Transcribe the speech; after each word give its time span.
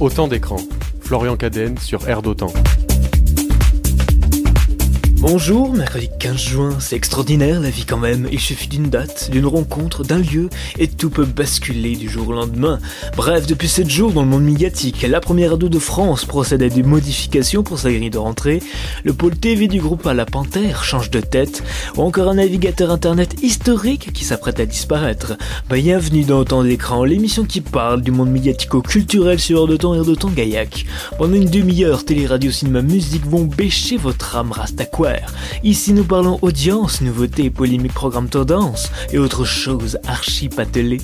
Autant 0.00 0.28
d'écran. 0.28 0.58
Florian 1.00 1.36
Cadenne 1.36 1.76
sur 1.76 2.08
Air 2.08 2.22
d'Autant. 2.22 2.52
Bonjour, 5.20 5.74
mercredi 5.74 6.08
15 6.20 6.36
juin, 6.36 6.76
c'est 6.78 6.94
extraordinaire 6.94 7.60
la 7.60 7.70
vie 7.70 7.84
quand 7.84 7.98
même, 7.98 8.28
il 8.30 8.38
suffit 8.38 8.68
d'une 8.68 8.88
date, 8.88 9.30
d'une 9.32 9.46
rencontre, 9.46 10.04
d'un 10.04 10.20
lieu, 10.20 10.48
et 10.78 10.86
tout 10.86 11.10
peut 11.10 11.24
basculer 11.24 11.96
du 11.96 12.08
jour 12.08 12.28
au 12.28 12.32
lendemain. 12.32 12.78
Bref, 13.16 13.48
depuis 13.48 13.68
7 13.68 13.90
jours 13.90 14.12
dans 14.12 14.22
le 14.22 14.28
monde 14.28 14.44
médiatique, 14.44 15.02
la 15.02 15.18
première 15.18 15.54
ado 15.54 15.68
de 15.68 15.78
France 15.80 16.24
procède 16.24 16.62
à 16.62 16.68
des 16.68 16.84
modifications 16.84 17.64
pour 17.64 17.80
sa 17.80 17.90
grille 17.90 18.10
de 18.10 18.18
rentrée, 18.18 18.62
le 19.02 19.12
pôle 19.12 19.36
TV 19.36 19.66
du 19.66 19.80
groupe 19.80 20.06
à 20.06 20.14
la 20.14 20.24
Panthère 20.24 20.84
change 20.84 21.10
de 21.10 21.20
tête, 21.20 21.64
ou 21.96 22.02
encore 22.02 22.28
un 22.28 22.34
navigateur 22.34 22.92
internet 22.92 23.42
historique 23.42 24.12
qui 24.12 24.24
s'apprête 24.24 24.60
à 24.60 24.66
disparaître. 24.66 25.36
Bienvenue 25.68 26.22
dans 26.22 26.38
Autant 26.38 26.62
d'écran, 26.62 27.02
l'émission 27.02 27.44
qui 27.44 27.60
parle 27.60 28.02
du 28.02 28.12
monde 28.12 28.30
médiatico-culturel 28.30 29.40
sur 29.40 29.58
Heure 29.58 29.66
de 29.66 29.76
Temps 29.76 29.96
et 29.96 29.98
Heure 29.98 30.04
de 30.04 30.14
Temps 30.14 30.30
Gaillac. 30.30 30.86
Pendant 31.18 31.34
une 31.34 31.50
demi-heure, 31.50 32.04
télé, 32.04 32.24
radio, 32.28 32.52
cinéma, 32.52 32.82
musique 32.82 33.26
vont 33.26 33.42
bêcher 33.42 33.96
votre 33.96 34.36
âme 34.36 34.52
rastaquoise 34.52 35.07
Ici, 35.62 35.92
nous 35.92 36.04
parlons 36.04 36.38
audience, 36.42 37.00
nouveautés, 37.00 37.50
polémiques, 37.50 37.94
programmes 37.94 38.28
tendance 38.28 38.90
et 39.12 39.18
autres 39.18 39.44
choses 39.44 39.98
archi 40.06 40.48
patelées. 40.48 41.00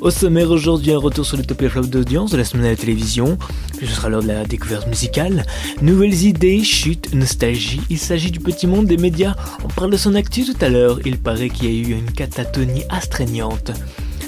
Au 0.00 0.10
sommaire 0.10 0.50
aujourd'hui, 0.50 0.92
un 0.92 0.98
retour 0.98 1.24
sur 1.24 1.36
le 1.36 1.44
top 1.44 1.62
et 1.62 1.68
flop 1.68 1.86
d'audience 1.86 2.30
de 2.30 2.36
la 2.36 2.44
semaine 2.44 2.66
à 2.66 2.70
la 2.70 2.76
télévision. 2.76 3.38
Puis 3.76 3.86
ce 3.86 3.94
sera 3.94 4.08
l'heure 4.08 4.22
de 4.22 4.28
la 4.28 4.44
découverte 4.44 4.86
musicale. 4.86 5.44
Nouvelles 5.82 6.24
idées, 6.24 6.62
chute, 6.62 7.14
nostalgie. 7.14 7.80
Il 7.90 7.98
s'agit 7.98 8.30
du 8.30 8.40
petit 8.40 8.66
monde 8.66 8.86
des 8.86 8.96
médias. 8.96 9.34
On 9.64 9.68
parle 9.68 9.90
de 9.90 9.96
son 9.96 10.14
actu 10.14 10.44
tout 10.44 10.56
à 10.60 10.68
l'heure. 10.68 10.98
Il 11.04 11.18
paraît 11.18 11.48
qu'il 11.48 11.66
y 11.66 11.68
a 11.68 11.88
eu 11.88 11.92
une 11.92 12.10
catatonie 12.10 12.84
astreignante. 12.88 13.72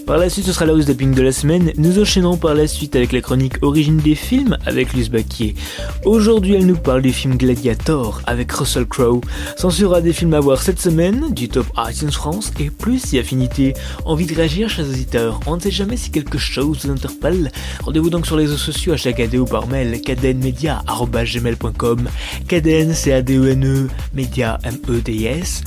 Par 0.07 0.19
la 0.19 0.29
suite, 0.31 0.47
ce 0.47 0.53
sera 0.53 0.67
la 0.67 0.73
hausse 0.73 0.87
de 0.87 1.23
la 1.23 1.33
semaine. 1.33 1.73
Nous 1.79 1.99
enchaînerons 1.99 2.37
par 2.37 2.55
la 2.55 2.69
suite 2.69 2.95
avec 2.95 3.11
la 3.11 3.21
chronique 3.21 3.55
Origine 3.63 3.97
des 3.97 4.15
films 4.15 4.57
avec 4.65 4.93
Luce 4.93 5.11
Baquier. 5.11 5.57
Aujourd'hui, 6.05 6.55
elle 6.55 6.67
nous 6.67 6.77
parle 6.77 7.03
du 7.03 7.13
film 7.13 7.37
Gladiator 7.37 8.23
avec 8.25 8.53
Russell 8.53 8.87
Crowe. 8.87 9.21
S'en 9.57 9.71
sera 9.71 10.01
des 10.01 10.13
films 10.13 10.35
à 10.35 10.41
voir 10.41 10.63
cette 10.63 10.81
semaine, 10.81 11.35
du 11.35 11.49
top 11.49 11.67
iTunes 11.77 12.13
France 12.13 12.53
et 12.61 12.71
plus 12.71 13.01
si 13.01 13.19
affinité. 13.19 13.75
Envie 14.05 14.27
de 14.27 14.35
réagir, 14.37 14.71
chers 14.71 14.89
auditeurs? 14.89 15.41
On 15.45 15.57
ne 15.57 15.61
sait 15.61 15.73
jamais 15.73 15.97
si 15.97 16.13
quelque 16.13 16.39
chose 16.39 16.85
vous 16.85 16.91
interpelle. 16.93 17.51
Rendez-vous 17.83 18.11
donc 18.11 18.27
sur 18.27 18.37
les 18.37 18.45
réseaux 18.45 18.57
sociaux 18.57 18.93
à 18.93 18.97
chaque 18.97 19.19
AD 19.19 19.35
ou 19.35 19.45
par 19.45 19.67
mail 19.67 20.01
cadenmedia.gmail.com 20.01 22.09
Caden, 22.47 22.95
c'est 22.95 23.13
A-D-E-N-E, 23.13 23.89
Media, 24.15 24.61
M-E-D-S. 24.63 25.65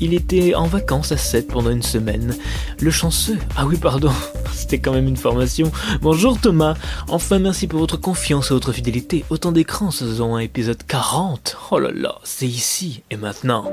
Il 0.00 0.12
était 0.12 0.54
en 0.54 0.66
vacances 0.66 1.12
à 1.12 1.16
7 1.16 1.48
pendant 1.48 1.70
une 1.70 1.82
semaine. 1.82 2.36
Le 2.80 2.90
chanceux. 2.90 3.38
Ah 3.56 3.64
oui, 3.66 3.76
pardon. 3.76 4.12
C'était 4.52 4.78
quand 4.78 4.92
même 4.92 5.08
une 5.08 5.16
formation. 5.16 5.72
Bonjour 6.02 6.38
Thomas. 6.38 6.74
Enfin, 7.08 7.38
merci 7.38 7.66
pour 7.66 7.80
votre 7.80 7.96
confiance 7.96 8.50
et 8.50 8.54
votre 8.54 8.72
fidélité. 8.72 9.24
Autant 9.30 9.52
d'écrans, 9.52 9.90
saison 9.90 10.36
un 10.36 10.40
épisode 10.40 10.82
40. 10.86 11.56
Oh 11.70 11.78
là 11.78 11.90
là, 11.94 12.16
c'est 12.24 12.46
ici 12.46 13.02
et 13.10 13.16
maintenant. 13.16 13.70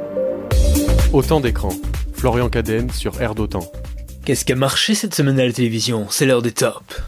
Autant 1.12 1.42
d'écrans. 1.42 1.76
Florian 2.14 2.50
Cadenne 2.50 2.90
sur 2.90 3.22
Air 3.22 3.36
d'Autant. 3.36 3.70
Qu'est-ce 4.24 4.46
qui 4.46 4.54
a 4.54 4.56
marché 4.56 4.96
cette 4.96 5.14
semaine 5.14 5.40
à 5.40 5.46
la 5.46 5.52
télévision? 5.52 6.08
C'est 6.10 6.26
l'heure 6.26 6.42
des 6.42 6.54
tops. 6.54 7.02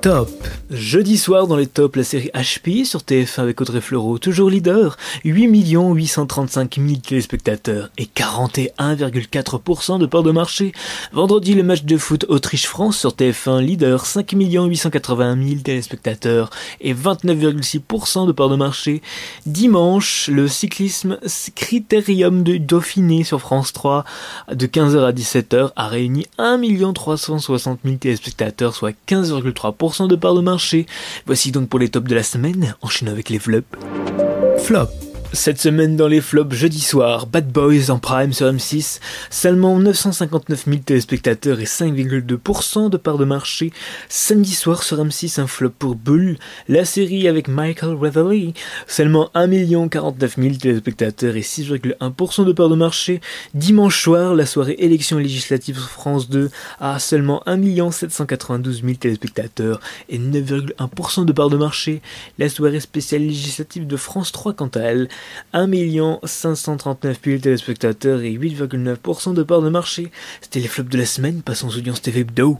Top. 0.00 0.30
Jeudi 0.70 1.16
soir 1.16 1.46
dans 1.46 1.56
les 1.56 1.66
tops, 1.66 1.96
la 1.96 2.04
série 2.04 2.30
HP 2.34 2.84
sur 2.84 3.00
TF1 3.00 3.40
avec 3.40 3.58
Audrey 3.58 3.80
Fleurot, 3.80 4.18
toujours 4.18 4.50
leader, 4.50 4.98
8 5.24 5.46
835 5.46 6.76
000 6.76 7.00
téléspectateurs 7.00 7.88
et 7.96 8.04
41,4% 8.04 9.98
de 9.98 10.04
part 10.04 10.22
de 10.22 10.30
marché. 10.30 10.72
Vendredi, 11.12 11.54
le 11.54 11.62
match 11.62 11.84
de 11.84 11.96
foot 11.96 12.26
Autriche-France 12.28 12.98
sur 12.98 13.12
TF1, 13.12 13.62
leader, 13.62 14.04
5 14.04 14.30
880 14.32 15.38
000 15.42 15.60
téléspectateurs 15.62 16.50
et 16.82 16.92
29,6% 16.92 18.26
de 18.26 18.32
part 18.32 18.50
de 18.50 18.56
marché. 18.56 19.00
Dimanche, 19.46 20.28
le 20.28 20.48
cyclisme 20.48 21.18
Critérium 21.54 22.42
de 22.42 22.58
Dauphiné 22.58 23.24
sur 23.24 23.40
France 23.40 23.72
3 23.72 24.04
de 24.52 24.66
15h 24.66 25.02
à 25.02 25.12
17h 25.12 25.70
a 25.76 25.88
réuni 25.88 26.26
1 26.36 26.92
360 26.92 27.80
000 27.82 27.96
téléspectateurs, 27.96 28.74
soit 28.74 28.92
15,3% 29.08 30.08
de 30.08 30.16
part 30.16 30.34
de 30.34 30.42
marché. 30.42 30.57
Voici 31.26 31.52
donc 31.52 31.68
pour 31.68 31.78
les 31.78 31.88
tops 31.88 32.08
de 32.08 32.14
la 32.14 32.22
semaine, 32.22 32.74
enchaînons 32.82 33.12
avec 33.12 33.28
les 33.30 33.38
flops. 33.38 33.66
Flop. 34.58 35.07
Cette 35.34 35.60
semaine 35.60 35.94
dans 35.94 36.08
les 36.08 36.22
flops 36.22 36.54
jeudi 36.54 36.80
soir, 36.80 37.26
Bad 37.26 37.52
Boys 37.52 37.90
en 37.90 37.98
prime 37.98 38.32
sur 38.32 38.50
M6, 38.50 38.98
seulement 39.28 39.78
959 39.78 40.64
000 40.64 40.78
téléspectateurs 40.78 41.60
et 41.60 41.64
5,2% 41.64 42.88
de 42.88 42.96
part 42.96 43.18
de 43.18 43.26
marché. 43.26 43.70
Samedi 44.08 44.54
soir 44.54 44.82
sur 44.82 45.04
M6, 45.04 45.38
un 45.38 45.46
flop 45.46 45.74
pour 45.78 45.96
Bull, 45.96 46.38
la 46.66 46.86
série 46.86 47.28
avec 47.28 47.46
Michael 47.46 47.94
Reveley, 47.94 48.54
seulement 48.86 49.30
1 49.34 49.88
49 49.88 50.36
000 50.38 50.54
téléspectateurs 50.54 51.36
et 51.36 51.42
6,1% 51.42 52.46
de 52.46 52.52
part 52.52 52.70
de 52.70 52.76
marché. 52.76 53.20
Dimanche 53.52 54.02
soir, 54.02 54.34
la 54.34 54.46
soirée 54.46 54.76
élection 54.78 55.18
législative 55.18 55.76
France 55.76 56.30
2 56.30 56.50
a 56.80 56.98
seulement 56.98 57.42
1 57.46 57.90
792 57.90 58.82
000 58.82 58.94
téléspectateurs 58.94 59.80
et 60.08 60.18
9,1% 60.18 61.26
de 61.26 61.32
part 61.32 61.50
de 61.50 61.58
marché. 61.58 62.00
La 62.38 62.48
soirée 62.48 62.80
spéciale 62.80 63.22
législative 63.22 63.86
de 63.86 63.96
France 63.98 64.32
3 64.32 64.54
quant 64.54 64.68
à 64.68 64.80
elle 64.80 65.08
1 65.52 65.68
539 66.22 67.18
000 67.24 67.38
téléspectateurs 67.38 68.22
et 68.22 68.32
8,9% 68.32 69.34
de 69.34 69.42
part 69.42 69.62
de 69.62 69.68
marché. 69.68 70.10
C'était 70.40 70.60
les 70.60 70.68
flops 70.68 70.90
de 70.90 70.98
la 70.98 71.06
semaine, 71.06 71.42
passons 71.42 71.68
aux 71.68 71.76
audiences 71.76 72.02
TV 72.02 72.20
Hebdo. 72.20 72.58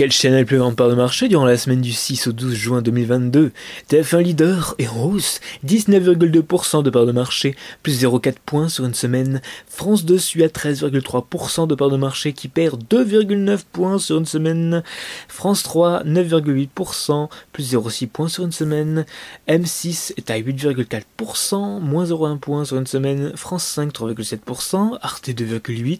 Quelle 0.00 0.12
chaîne 0.12 0.34
le 0.34 0.46
plus 0.46 0.56
grande 0.56 0.76
part 0.76 0.88
de 0.88 0.94
marché 0.94 1.28
durant 1.28 1.44
la 1.44 1.58
semaine 1.58 1.82
du 1.82 1.92
6 1.92 2.28
au 2.28 2.32
12 2.32 2.54
juin 2.54 2.80
2022 2.80 3.52
TF1 3.90 4.22
leader 4.22 4.74
et 4.78 4.88
hausse, 4.88 5.40
19,2% 5.66 6.82
de 6.82 6.88
part 6.88 7.04
de 7.04 7.12
marché, 7.12 7.54
plus 7.82 8.02
0,4 8.02 8.36
points 8.46 8.70
sur 8.70 8.86
une 8.86 8.94
semaine. 8.94 9.42
France 9.66 10.06
2 10.06 10.16
suit 10.16 10.42
à 10.42 10.48
13,3% 10.48 11.66
de 11.66 11.74
part 11.74 11.90
de 11.90 11.98
marché 11.98 12.32
qui 12.32 12.48
perd 12.48 12.82
2,9 12.90 13.58
points 13.70 13.98
sur 13.98 14.16
une 14.16 14.24
semaine. 14.24 14.82
France 15.28 15.64
3, 15.64 16.04
9,8%, 16.04 17.28
plus 17.52 17.74
0,6 17.74 18.06
points 18.06 18.28
sur 18.28 18.46
une 18.46 18.52
semaine. 18.52 19.04
M6 19.48 20.14
est 20.16 20.30
à 20.30 20.40
8,4%, 20.40 21.78
moins 21.78 22.06
0,1 22.06 22.38
points 22.38 22.64
sur 22.64 22.78
une 22.78 22.86
semaine. 22.86 23.32
France 23.36 23.64
5, 23.64 23.92
3,7%, 23.92 24.96
Arte 25.02 25.28
2,8%, 25.28 25.98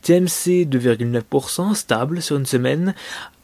TMC 0.00 0.64
2,9%, 0.64 1.74
stable 1.74 2.22
sur 2.22 2.36
une 2.36 2.46
semaine. 2.46 2.94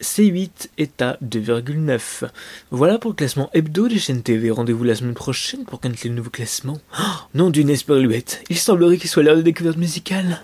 C8 0.00 0.68
est 0.78 1.02
à 1.02 1.18
2,9. 1.24 2.24
Voilà 2.70 2.98
pour 2.98 3.10
le 3.10 3.16
classement 3.16 3.50
hebdo 3.52 3.88
des 3.88 3.98
chaînes 3.98 4.22
TV. 4.22 4.50
Rendez-vous 4.50 4.84
la 4.84 4.94
semaine 4.94 5.14
prochaine 5.14 5.64
pour 5.64 5.80
connaître 5.80 6.02
les 6.04 6.10
nouveaux 6.10 6.30
classements. 6.30 6.78
Oh, 6.98 7.02
non 7.34 7.50
d'une 7.50 7.70
esperluette. 7.70 8.42
Il 8.48 8.58
semblerait 8.58 8.98
qu'il 8.98 9.10
soit 9.10 9.22
l'heure 9.22 9.36
de 9.36 9.42
découverte 9.42 9.76
musicale. 9.76 10.42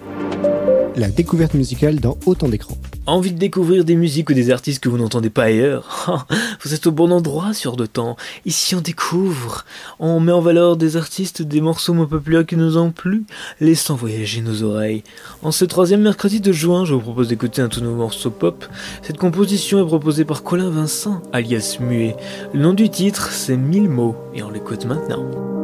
La 0.97 1.09
découverte 1.09 1.55
musicale 1.55 1.99
dans 1.99 2.17
autant 2.25 2.49
d'écrans. 2.49 2.79
Envie 3.07 3.33
de 3.33 3.39
découvrir 3.39 3.85
des 3.85 3.97
musiques 3.97 4.31
ou 4.31 4.33
des 4.33 4.51
artistes 4.51 4.81
que 4.81 4.89
vous 4.89 4.97
n'entendez 4.97 5.29
pas 5.29 5.45
ailleurs? 5.45 6.27
Vous 6.63 6.73
êtes 6.73 6.87
au 6.87 6.93
bon 6.93 7.11
endroit 7.11 7.53
sur 7.53 7.77
de 7.77 7.85
temps. 7.85 8.17
Ici 8.47 8.77
on 8.77 8.81
découvre, 8.81 9.65
on 9.99 10.21
met 10.21 10.31
en 10.31 10.41
valeur 10.41 10.77
des 10.77 10.97
artistes, 10.97 11.43
des 11.43 11.61
morceaux 11.61 11.95
moins 11.95 12.07
populaires 12.07 12.47
qui 12.47 12.57
nous 12.57 12.79
ont 12.79 12.93
plu, 12.93 13.25
laissant 13.61 13.97
voyager 13.97 14.41
nos 14.41 14.63
oreilles. 14.63 15.03
En 15.43 15.51
ce 15.51 15.65
troisième 15.65 16.03
mercredi 16.03 16.41
de 16.41 16.53
juin, 16.53 16.85
je 16.85 16.95
vous 16.95 17.01
propose 17.01 17.29
d'écouter 17.29 17.61
un 17.61 17.69
tout 17.69 17.81
nouveau 17.81 17.97
morceau 17.97 18.31
pop. 18.31 18.65
Cette 19.03 19.19
composition 19.19 19.83
est 19.83 19.87
proposée 19.87 20.25
par 20.25 20.45
Colin 20.45 20.71
Vincent, 20.71 21.23
alias 21.33 21.79
Muet. 21.81 22.17
Le 22.53 22.61
nom 22.61 22.73
du 22.73 22.89
titre, 22.89 23.33
c'est 23.33 23.57
Mille 23.57 23.89
mots, 23.89 24.17
et 24.33 24.45
on 24.45 24.51
l'écoute 24.51 24.85
maintenant. 24.87 25.64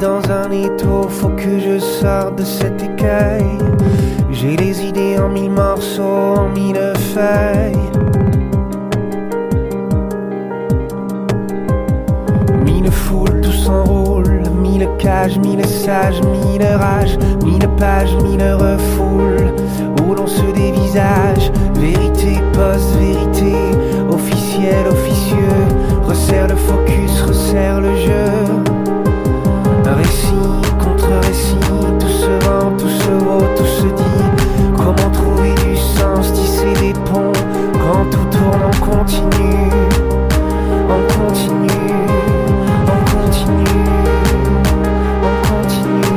Dans 0.00 0.20
un 0.30 0.50
étau, 0.50 1.08
faut 1.08 1.28
que 1.28 1.58
je 1.58 1.78
sorte 1.78 2.36
de 2.36 2.44
cet 2.44 2.82
écueil. 2.82 3.44
J'ai 4.30 4.56
les 4.56 4.82
idées 4.82 5.18
en 5.18 5.28
mille 5.28 5.50
morceaux, 5.50 6.36
en 6.36 6.48
mille 6.48 6.92
feuilles. 7.14 7.76
Mille 12.64 12.90
foules, 12.90 13.40
tout 13.40 13.52
s'enroule, 13.52 14.42
mille 14.60 14.88
cages, 14.98 15.38
mille 15.38 15.64
sages, 15.66 16.20
mille 16.22 16.64
rages, 16.64 17.18
mille 17.44 17.68
pages, 17.78 18.16
mille 18.24 18.42
refoules, 18.42 19.52
où 20.02 20.14
l'on 20.14 20.26
se 20.26 20.50
dévisage, 20.54 21.52
vérité, 21.74 22.40
post-vérité, 22.52 23.54
officiel, 24.10 24.86
officieux, 24.88 25.62
resserre 26.04 26.48
le 26.48 26.56
focus, 26.56 27.22
resserre 27.22 27.80
le 27.80 27.94
jeu. 27.96 28.81
Tourne 39.04 39.70
en 40.88 41.02
continu, 41.08 41.68
en 42.88 43.00
continu, 43.10 43.66
en 45.22 45.36
continu, 45.48 46.02
en 46.02 46.02
continu. 46.02 46.08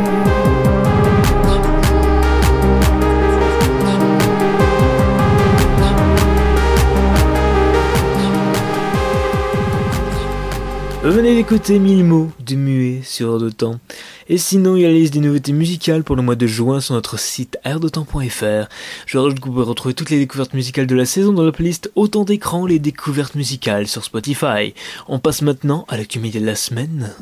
Venez 11.04 11.36
d'écouter 11.36 11.80
1000 11.80 12.04
mots 12.04 12.30
de 12.46 12.56
muet 12.56 13.02
sur 13.04 13.40
de 13.40 13.50
Temps. 13.50 13.80
Et 14.28 14.38
sinon, 14.38 14.76
il 14.76 14.82
y 14.82 14.86
a 14.86 14.88
la 14.88 14.96
liste 14.96 15.14
des 15.14 15.20
nouveautés 15.20 15.54
musicales 15.54 16.04
pour 16.04 16.16
le 16.16 16.24
mois 16.24 16.36
de 16.36 16.48
juin 16.48 16.82
sur 16.82 16.96
notre 16.96 17.20
site 17.20 17.60
airdetemps.fr. 17.64 18.68
Je 19.06 19.18
rajoute 19.18 19.40
que 19.40 19.46
vous 19.46 19.54
pouvez 19.54 19.66
retrouver 19.66 19.94
toutes 19.94 20.10
les 20.10 20.18
découvertes 20.18 20.54
musicales 20.54 20.88
de 20.88 20.96
la 20.96 21.06
saison 21.06 21.32
dans 21.32 21.44
la 21.44 21.52
playlist 21.52 21.92
Autant 21.96 22.24
d'écrans, 22.24 22.66
les 22.66 22.80
découvertes 22.80 23.36
musicales 23.36 23.88
sur 23.88 24.04
Spotify. 24.04 24.74
On 25.08 25.20
passe 25.20 25.44
maintenant 25.44 25.86
à 25.90 25.98
l'actu 25.98 26.20
média 26.20 26.42
de 26.42 26.46
la 26.46 26.56
semaine. 26.56 27.14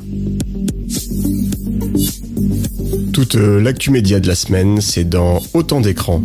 Toute 3.12 3.34
euh, 3.36 3.60
l'actu 3.60 3.90
média 3.90 4.18
de 4.18 4.26
la 4.26 4.34
semaine, 4.34 4.80
c'est 4.80 5.04
dans 5.04 5.42
Autant 5.52 5.80
d'écrans. 5.80 6.22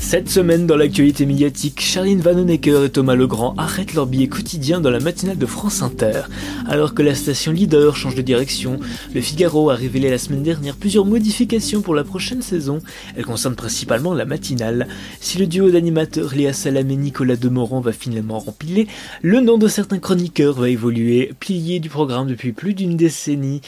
Cette 0.00 0.28
semaine, 0.28 0.66
dans 0.66 0.76
l'actualité 0.76 1.26
médiatique, 1.26 1.80
Charline 1.80 2.20
Vanhoenacker 2.20 2.84
et 2.84 2.90
Thomas 2.90 3.16
Legrand 3.16 3.54
arrêtent 3.58 3.94
leur 3.94 4.06
billet 4.06 4.28
quotidien 4.28 4.80
dans 4.80 4.90
la 4.90 5.00
matinale 5.00 5.38
de 5.38 5.46
France 5.46 5.82
Inter. 5.82 6.22
Alors 6.68 6.94
que 6.94 7.02
la 7.02 7.14
station 7.14 7.50
leader 7.50 7.96
change 7.96 8.14
de 8.14 8.22
direction, 8.22 8.78
Le 9.14 9.20
Figaro 9.20 9.68
a 9.70 9.74
révélé 9.74 10.08
la 10.08 10.18
semaine 10.18 10.42
dernière 10.42 10.76
plusieurs 10.76 11.06
modifications 11.06 11.82
pour 11.82 11.94
la 11.94 12.04
prochaine 12.04 12.42
saison. 12.42 12.78
Elles 13.16 13.24
concernent 13.24 13.56
principalement 13.56 14.14
la 14.14 14.26
matinale. 14.26 14.86
Si 15.20 15.38
le 15.38 15.46
duo 15.46 15.70
d'animateurs 15.70 16.34
Léa 16.34 16.52
Salam 16.52 16.90
et 16.90 16.96
Nicolas 16.96 17.36
Demorand 17.36 17.80
va 17.80 17.92
finalement 17.92 18.38
rempiler, 18.38 18.86
le 19.22 19.40
nom 19.40 19.58
de 19.58 19.66
certains 19.66 19.98
chroniqueurs 19.98 20.54
va 20.54 20.68
évoluer, 20.68 21.32
plié 21.40 21.80
du 21.80 21.88
programme 21.88 22.28
depuis 22.28 22.52
plus 22.52 22.74
d'une 22.74 22.96
décennie. 22.96 23.60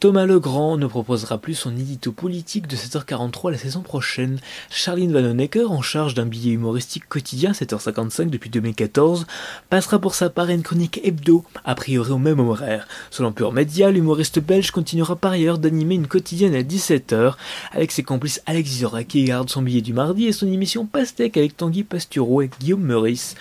Thomas 0.00 0.26
Legrand 0.26 0.76
ne 0.76 0.86
proposera 0.86 1.38
plus 1.38 1.54
son 1.54 1.74
édito 1.76 2.12
politique 2.12 2.66
de 2.66 2.76
7h43 2.76 3.52
la 3.52 3.58
saison 3.58 3.80
prochaine. 3.80 4.38
Charline 4.68 5.12
Vanhoenacker, 5.12 5.65
en 5.72 5.82
charge 5.82 6.14
d'un 6.14 6.26
billet 6.26 6.52
humoristique 6.52 7.08
quotidien 7.08 7.52
7h55 7.52 8.30
depuis 8.30 8.50
2014, 8.50 9.26
passera 9.70 9.98
pour 9.98 10.14
sa 10.14 10.30
part 10.30 10.48
à 10.48 10.52
une 10.52 10.62
chronique 10.62 11.00
hebdo, 11.04 11.44
a 11.64 11.74
priori 11.74 12.10
au 12.10 12.18
même 12.18 12.40
horaire. 12.40 12.86
Selon 13.10 13.32
Pure 13.32 13.52
Média, 13.52 13.90
l'humoriste 13.90 14.40
belge 14.40 14.70
continuera 14.70 15.16
par 15.16 15.32
ailleurs 15.32 15.58
d'animer 15.58 15.96
une 15.96 16.06
quotidienne 16.06 16.54
à 16.54 16.62
17h 16.62 17.34
avec 17.72 17.92
ses 17.92 18.02
complices 18.02 18.42
Alex 18.46 18.70
Zora 18.70 19.04
qui 19.04 19.24
garde 19.24 19.50
son 19.50 19.62
billet 19.62 19.82
du 19.82 19.92
mardi 19.92 20.26
et 20.26 20.32
son 20.32 20.50
émission 20.50 20.86
Pastèque 20.86 21.36
avec 21.36 21.56
Tanguy 21.56 21.84
Pastureau 21.84 22.42
et 22.42 22.50
Guillaume 22.60 22.82
Meurice. 22.82 23.34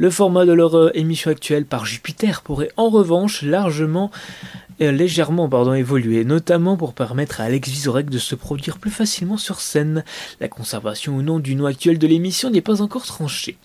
Le 0.00 0.08
format 0.08 0.46
de 0.46 0.52
leur 0.52 0.78
euh, 0.78 0.90
émission 0.94 1.30
actuelle 1.30 1.66
par 1.66 1.84
Jupiter 1.84 2.40
pourrait 2.40 2.70
en 2.78 2.88
revanche 2.88 3.42
largement 3.42 4.10
légèrement 4.80 5.48
pardon, 5.48 5.74
évoluer, 5.74 6.24
notamment 6.24 6.76
pour 6.76 6.94
permettre 6.94 7.40
à 7.40 7.44
Alex 7.44 7.68
Vizorek 7.68 8.08
de 8.08 8.18
se 8.18 8.34
produire 8.34 8.78
plus 8.78 8.90
facilement 8.90 9.36
sur 9.36 9.60
scène. 9.60 10.04
La 10.40 10.48
conservation 10.48 11.16
ou 11.16 11.22
non 11.22 11.38
du 11.38 11.54
nom 11.54 11.66
actuel 11.66 11.98
de 11.98 12.06
l'émission 12.06 12.50
n'est 12.50 12.60
pas 12.60 12.82
encore 12.82 13.04
tranchée. 13.04 13.58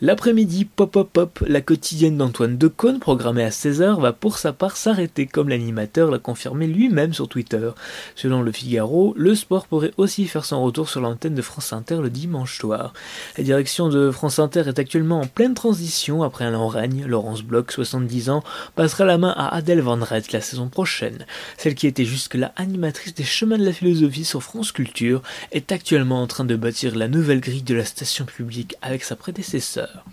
L'après-midi, 0.00 0.64
Pop 0.64 0.90
Pop 0.90 1.10
Pop, 1.12 1.44
la 1.46 1.60
quotidienne 1.60 2.18
d'Antoine 2.18 2.58
Decaune, 2.58 2.98
programmée 2.98 3.44
à 3.44 3.50
16h, 3.50 4.00
va 4.00 4.12
pour 4.12 4.36
sa 4.38 4.52
part 4.52 4.76
s'arrêter, 4.76 5.26
comme 5.26 5.48
l'animateur 5.48 6.10
l'a 6.10 6.18
confirmé 6.18 6.66
lui-même 6.66 7.14
sur 7.14 7.28
Twitter. 7.28 7.70
Selon 8.16 8.42
le 8.42 8.52
Figaro, 8.52 9.14
le 9.16 9.34
sport 9.34 9.66
pourrait 9.66 9.92
aussi 9.96 10.26
faire 10.26 10.44
son 10.44 10.62
retour 10.62 10.88
sur 10.88 11.00
l'antenne 11.00 11.34
de 11.34 11.42
France 11.42 11.72
Inter 11.72 11.98
le 12.02 12.10
dimanche 12.10 12.58
soir. 12.58 12.92
La 13.38 13.44
direction 13.44 13.88
de 13.88 14.10
France 14.10 14.38
Inter 14.38 14.64
est 14.66 14.78
actuellement 14.78 15.20
en 15.20 15.26
pleine 15.26 15.54
transition 15.54 16.22
après 16.22 16.44
un 16.44 16.50
long 16.50 16.68
règne. 16.68 17.04
Laurence 17.06 17.42
Bloch, 17.42 17.70
70 17.70 18.30
ans, 18.30 18.42
passera 18.74 19.04
la 19.04 19.18
main 19.18 19.34
à 19.36 19.54
Adèle 19.54 19.82
Van 19.82 19.98
Rett 20.02 20.32
la 20.32 20.40
saison 20.40 20.61
prochaine. 20.68 21.26
Celle 21.56 21.74
qui 21.74 21.86
était 21.86 22.04
jusque-là 22.04 22.52
animatrice 22.56 23.14
des 23.14 23.24
chemins 23.24 23.58
de 23.58 23.64
la 23.64 23.72
philosophie 23.72 24.24
sur 24.24 24.42
France 24.42 24.72
Culture 24.72 25.22
est 25.50 25.72
actuellement 25.72 26.22
en 26.22 26.26
train 26.26 26.44
de 26.44 26.56
bâtir 26.56 26.96
la 26.96 27.08
nouvelle 27.08 27.40
grille 27.40 27.62
de 27.62 27.74
la 27.74 27.84
station 27.84 28.24
publique 28.24 28.76
avec 28.82 29.04
sa 29.04 29.16
prédécesseur. 29.16 30.04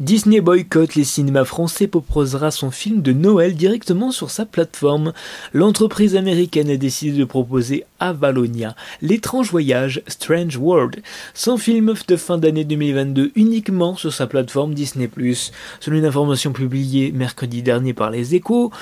Disney 0.00 0.40
boycotte 0.40 0.96
les 0.96 1.04
cinémas 1.04 1.44
français 1.44 1.86
proposera 1.86 2.50
son 2.50 2.72
film 2.72 3.00
de 3.00 3.12
Noël 3.12 3.54
directement 3.54 4.10
sur 4.10 4.30
sa 4.30 4.44
plateforme. 4.44 5.12
L'entreprise 5.52 6.16
américaine 6.16 6.70
a 6.70 6.76
décidé 6.76 7.16
de 7.16 7.24
proposer 7.24 7.84
Avalonia, 8.00 8.74
l'étrange 9.02 9.50
voyage 9.50 10.02
Strange 10.08 10.56
World, 10.56 11.00
son 11.32 11.56
film 11.56 11.94
de 12.08 12.16
fin 12.16 12.38
d'année 12.38 12.64
2022 12.64 13.32
uniquement 13.36 13.96
sur 13.96 14.12
sa 14.12 14.26
plateforme 14.26 14.74
Disney+. 14.74 15.08
Selon 15.78 15.98
une 15.98 16.06
information 16.06 16.52
publiée 16.52 17.12
mercredi 17.12 17.62
dernier 17.62 17.94
par 17.94 18.10
les 18.10 18.34
échos, 18.34 18.72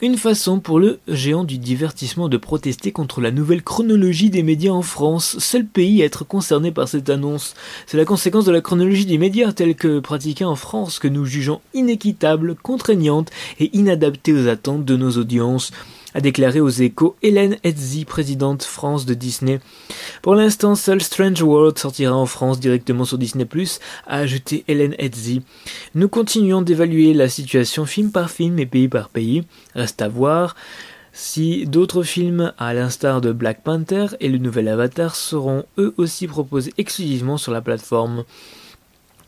une 0.00 0.16
façon 0.16 0.60
pour 0.60 0.78
le 0.78 1.00
géant 1.08 1.42
du 1.42 1.58
divertissement 1.58 2.28
de 2.28 2.36
protester 2.36 2.92
contre 2.92 3.20
la 3.20 3.32
nouvelle 3.32 3.62
chronologie 3.62 4.30
des 4.30 4.44
médias 4.44 4.70
en 4.70 4.82
France, 4.82 5.38
seul 5.40 5.66
pays 5.66 6.02
à 6.02 6.04
être 6.04 6.24
concerné 6.24 6.70
par 6.70 6.86
cette 6.86 7.10
annonce. 7.10 7.54
C'est 7.86 7.96
la 7.96 8.04
conséquence 8.04 8.44
de 8.44 8.52
la 8.52 8.60
chronologie 8.60 9.06
des 9.06 9.18
médias 9.18 9.52
telle 9.52 9.74
que 9.74 9.98
pratiquée 9.98 10.44
en 10.44 10.54
France 10.54 11.00
que 11.00 11.08
nous 11.08 11.24
jugeons 11.24 11.60
inéquitable, 11.74 12.54
contraignante 12.54 13.30
et 13.58 13.76
inadaptée 13.76 14.32
aux 14.32 14.46
attentes 14.46 14.84
de 14.84 14.96
nos 14.96 15.10
audiences 15.18 15.72
a 16.14 16.20
déclaré 16.20 16.60
aux 16.60 16.68
échos 16.68 17.16
Hélène 17.22 17.56
Hetzi, 17.64 18.04
présidente 18.04 18.62
France 18.62 19.06
de 19.06 19.14
Disney. 19.14 19.60
Pour 20.22 20.34
l'instant, 20.34 20.74
seul 20.74 21.00
Strange 21.00 21.42
World 21.42 21.78
sortira 21.78 22.14
en 22.14 22.26
France 22.26 22.60
directement 22.60 23.04
sur 23.04 23.18
Disney+, 23.18 23.46
a 24.06 24.16
ajouté 24.16 24.64
Hélène 24.68 24.94
Hetzi. 24.98 25.42
Nous 25.94 26.08
continuons 26.08 26.62
d'évaluer 26.62 27.14
la 27.14 27.28
situation 27.28 27.86
film 27.86 28.10
par 28.10 28.30
film 28.30 28.58
et 28.58 28.66
pays 28.66 28.88
par 28.88 29.08
pays. 29.08 29.44
Reste 29.74 30.02
à 30.02 30.08
voir 30.08 30.56
si 31.12 31.66
d'autres 31.66 32.04
films, 32.04 32.52
à 32.58 32.72
l'instar 32.74 33.20
de 33.20 33.32
Black 33.32 33.64
Panther 33.64 34.06
et 34.20 34.28
le 34.28 34.38
nouvel 34.38 34.68
Avatar, 34.68 35.16
seront 35.16 35.64
eux 35.76 35.92
aussi 35.96 36.28
proposés 36.28 36.72
exclusivement 36.78 37.38
sur 37.38 37.50
la 37.52 37.60
plateforme. 37.60 38.24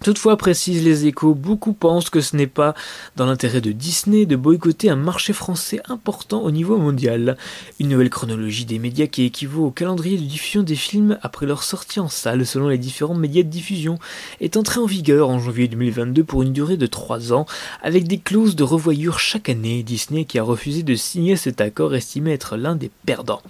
Toutefois, 0.03 0.39
précisent 0.39 0.83
les 0.83 1.05
échos, 1.05 1.35
beaucoup 1.35 1.75
pensent 1.75 2.09
que 2.09 2.23
ce 2.23 2.35
n'est 2.35 2.47
pas 2.47 2.75
dans 3.17 3.27
l'intérêt 3.27 3.61
de 3.61 3.71
Disney 3.71 4.25
de 4.25 4.35
boycotter 4.35 4.89
un 4.89 4.97
marché 4.97 5.35
français 5.35 5.79
important 5.91 6.41
au 6.41 6.51
niveau 6.51 6.79
mondial. 6.79 7.37
Une 7.79 7.91
nouvelle 7.91 8.09
chronologie 8.09 8.65
des 8.65 8.79
médias 8.79 9.09
qui 9.09 9.25
équivaut 9.25 9.67
au 9.67 9.71
calendrier 9.71 10.17
de 10.17 10.25
diffusion 10.25 10.63
des 10.63 10.75
films 10.75 11.19
après 11.21 11.45
leur 11.45 11.63
sortie 11.63 12.01
en 12.01 12.09
salle 12.09 12.47
selon 12.47 12.69
les 12.69 12.79
différents 12.79 13.15
médias 13.15 13.43
de 13.43 13.49
diffusion 13.49 13.99
est 14.41 14.57
entrée 14.57 14.81
en 14.81 14.87
vigueur 14.87 15.29
en 15.29 15.39
janvier 15.39 15.69
2022 15.69 16.25
pour 16.25 16.41
une 16.41 16.55
durée 16.55 16.79
de 16.79 16.87
3 16.87 17.35
ans 17.35 17.45
avec 17.83 18.09
des 18.09 18.19
clauses 18.19 18.57
de 18.57 18.65
revoyure 18.65 19.19
chaque 19.19 19.51
année. 19.51 19.83
Disney 19.83 20.25
qui 20.25 20.39
a 20.39 20.43
refusé 20.43 20.83
de 20.83 20.95
signer 20.95 21.37
cet 21.37 21.61
accord 21.61 21.95
estimé 21.95 22.33
être 22.33 22.57
l'un 22.57 22.75
des 22.75 22.91
perdants. 23.05 23.43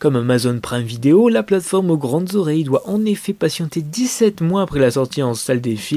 Comme 0.00 0.16
Amazon 0.16 0.58
Prime 0.60 0.82
Video, 0.82 1.28
la 1.28 1.44
plateforme 1.44 1.92
aux 1.92 1.96
grandes 1.96 2.34
oreilles 2.34 2.64
doit 2.64 2.88
en 2.88 3.04
effet 3.04 3.34
patienter 3.34 3.82
17 3.82 4.40
mois 4.40 4.62
après 4.62 4.80
la 4.80 4.90
sortie 4.90 5.22
en 5.22 5.34
salle 5.34 5.60
des 5.60 5.76
films 5.76 5.91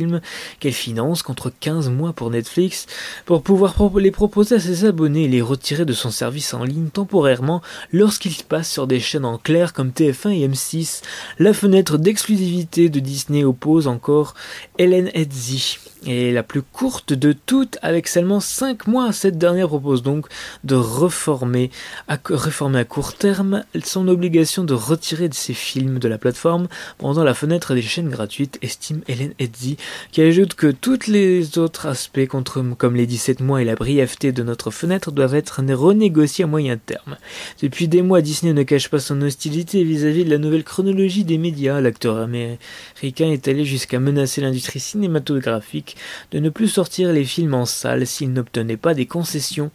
qu'elle 0.59 0.73
finance 0.73 1.23
contre 1.23 1.51
15 1.59 1.89
mois 1.89 2.13
pour 2.13 2.29
Netflix 2.29 2.87
pour 3.25 3.41
pouvoir 3.41 3.75
les 3.97 4.11
proposer 4.11 4.55
à 4.55 4.59
ses 4.59 4.85
abonnés 4.85 5.25
et 5.25 5.27
les 5.27 5.41
retirer 5.41 5.85
de 5.85 5.93
son 5.93 6.11
service 6.11 6.53
en 6.53 6.63
ligne 6.63 6.89
temporairement 6.89 7.61
lorsqu'ils 7.91 8.43
passent 8.43 8.71
sur 8.71 8.87
des 8.87 8.99
chaînes 8.99 9.25
en 9.25 9.37
clair 9.37 9.73
comme 9.73 9.89
TF1 9.89 10.31
et 10.31 10.47
M6. 10.47 11.01
La 11.39 11.53
fenêtre 11.53 11.97
d'exclusivité 11.97 12.89
de 12.89 12.99
Disney 12.99 13.43
oppose 13.43 13.87
encore 13.87 14.33
Hélène 14.77 15.11
Edzi 15.13 15.77
et 16.05 16.31
la 16.31 16.43
plus 16.43 16.61
courte 16.61 17.13
de 17.13 17.33
toutes 17.33 17.77
avec 17.81 18.07
seulement 18.07 18.39
5 18.39 18.87
mois. 18.87 19.11
Cette 19.11 19.37
dernière 19.37 19.67
propose 19.67 20.03
donc 20.03 20.27
de 20.63 20.75
reformer 20.75 21.71
à, 22.07 22.13
à 22.15 22.83
court 22.85 23.13
terme 23.13 23.63
son 23.83 24.07
obligation 24.07 24.63
de 24.63 24.73
retirer 24.73 25.29
de 25.29 25.33
ses 25.33 25.53
films 25.53 25.99
de 25.99 26.07
la 26.07 26.17
plateforme 26.17 26.67
pendant 26.97 27.23
la 27.23 27.33
fenêtre 27.33 27.73
des 27.73 27.81
chaînes 27.81 28.09
gratuites, 28.09 28.57
estime 28.61 29.01
Hélène 29.07 29.33
Edzi, 29.39 29.77
qui 30.11 30.21
ajoute 30.21 30.53
que 30.53 30.67
tous 30.67 31.07
les 31.07 31.57
autres 31.57 31.87
aspects 31.87 32.27
comme 32.27 32.95
les 32.95 33.05
17 33.05 33.41
mois 33.41 33.61
et 33.61 33.65
la 33.65 33.75
brièveté 33.75 34.31
de 34.31 34.43
notre 34.43 34.71
fenêtre 34.71 35.11
doivent 35.11 35.35
être 35.35 35.61
renégociés 35.73 36.45
à 36.45 36.47
moyen 36.47 36.77
terme. 36.77 37.17
Depuis 37.61 37.87
des 37.87 38.01
mois, 38.01 38.21
Disney 38.21 38.53
ne 38.53 38.63
cache 38.63 38.89
pas 38.89 38.99
son 38.99 39.21
hostilité 39.21 39.83
vis-à-vis 39.83 40.21
-vis 40.21 40.25
de 40.25 40.29
la 40.29 40.37
nouvelle 40.37 40.63
chronologie 40.63 41.23
des 41.23 41.37
médias. 41.37 41.81
L'acteur 41.81 42.17
américain 42.17 43.31
est 43.31 43.47
allé 43.47 43.65
jusqu'à 43.65 43.99
menacer 43.99 44.41
l'industrie 44.41 44.79
cinématographique 44.79 45.97
de 46.31 46.39
ne 46.39 46.49
plus 46.49 46.67
sortir 46.67 47.11
les 47.11 47.25
films 47.25 47.53
en 47.53 47.65
salle 47.65 48.07
s'ils 48.07 48.31
n'obtenaient 48.31 48.77
pas 48.77 48.93
des 48.93 49.05
concessions. 49.05 49.71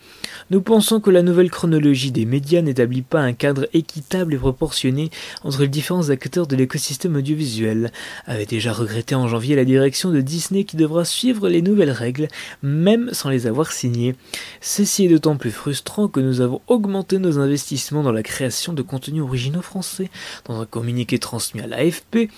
Nous 0.51 0.63
pensons 0.63 1.01
que 1.01 1.11
la 1.11 1.23
nouvelle 1.23 1.51
chronologie 1.51 2.13
des 2.13 2.25
médias 2.25 2.63
n'établit 2.63 3.03
pas 3.03 3.21
un 3.21 3.33
cadre 3.33 3.69
équitable 3.73 4.35
et 4.35 4.39
proportionné 4.39 5.11
entre 5.45 5.63
les 5.63 5.69
différents 5.69 6.11
acteurs 6.11 6.47
de 6.47 6.57
l'écosystème 6.57 7.17
audiovisuel, 7.17 7.93
avait 8.27 8.47
déjà 8.47 8.73
regretté 8.73 9.15
en 9.15 9.29
janvier 9.29 9.57
la 9.57 9.65
direction 9.65 10.00
de 10.09 10.23
Disney 10.23 10.65
qui 10.65 10.77
devra 10.77 11.05
suivre 11.05 11.51
les 11.51 11.61
nouvelles 11.61 11.91
règles, 11.91 12.29
même 12.63 13.11
sans 13.13 13.29
les 13.29 13.47
avoir 13.47 13.73
signées. 13.73 14.15
Ceci 14.63 15.05
est 15.05 15.09
d'autant 15.09 15.37
plus 15.37 15.51
frustrant 15.51 16.09
que 16.09 16.21
nous 16.21 16.41
avons 16.41 16.63
augmenté 16.67 17.19
nos 17.19 17.39
investissements 17.39 18.03
dans 18.03 18.13
la 18.13 18.23
création 18.23 18.73
de 18.73 18.81
contenus 18.81 19.23
originaux 19.23 19.61
français. 19.61 20.09
Dans 20.47 20.59
un 20.59 20.65
communiqué 20.65 21.19
transmis 21.19 21.61
à 21.61 21.67
l'AFP, 21.67 22.31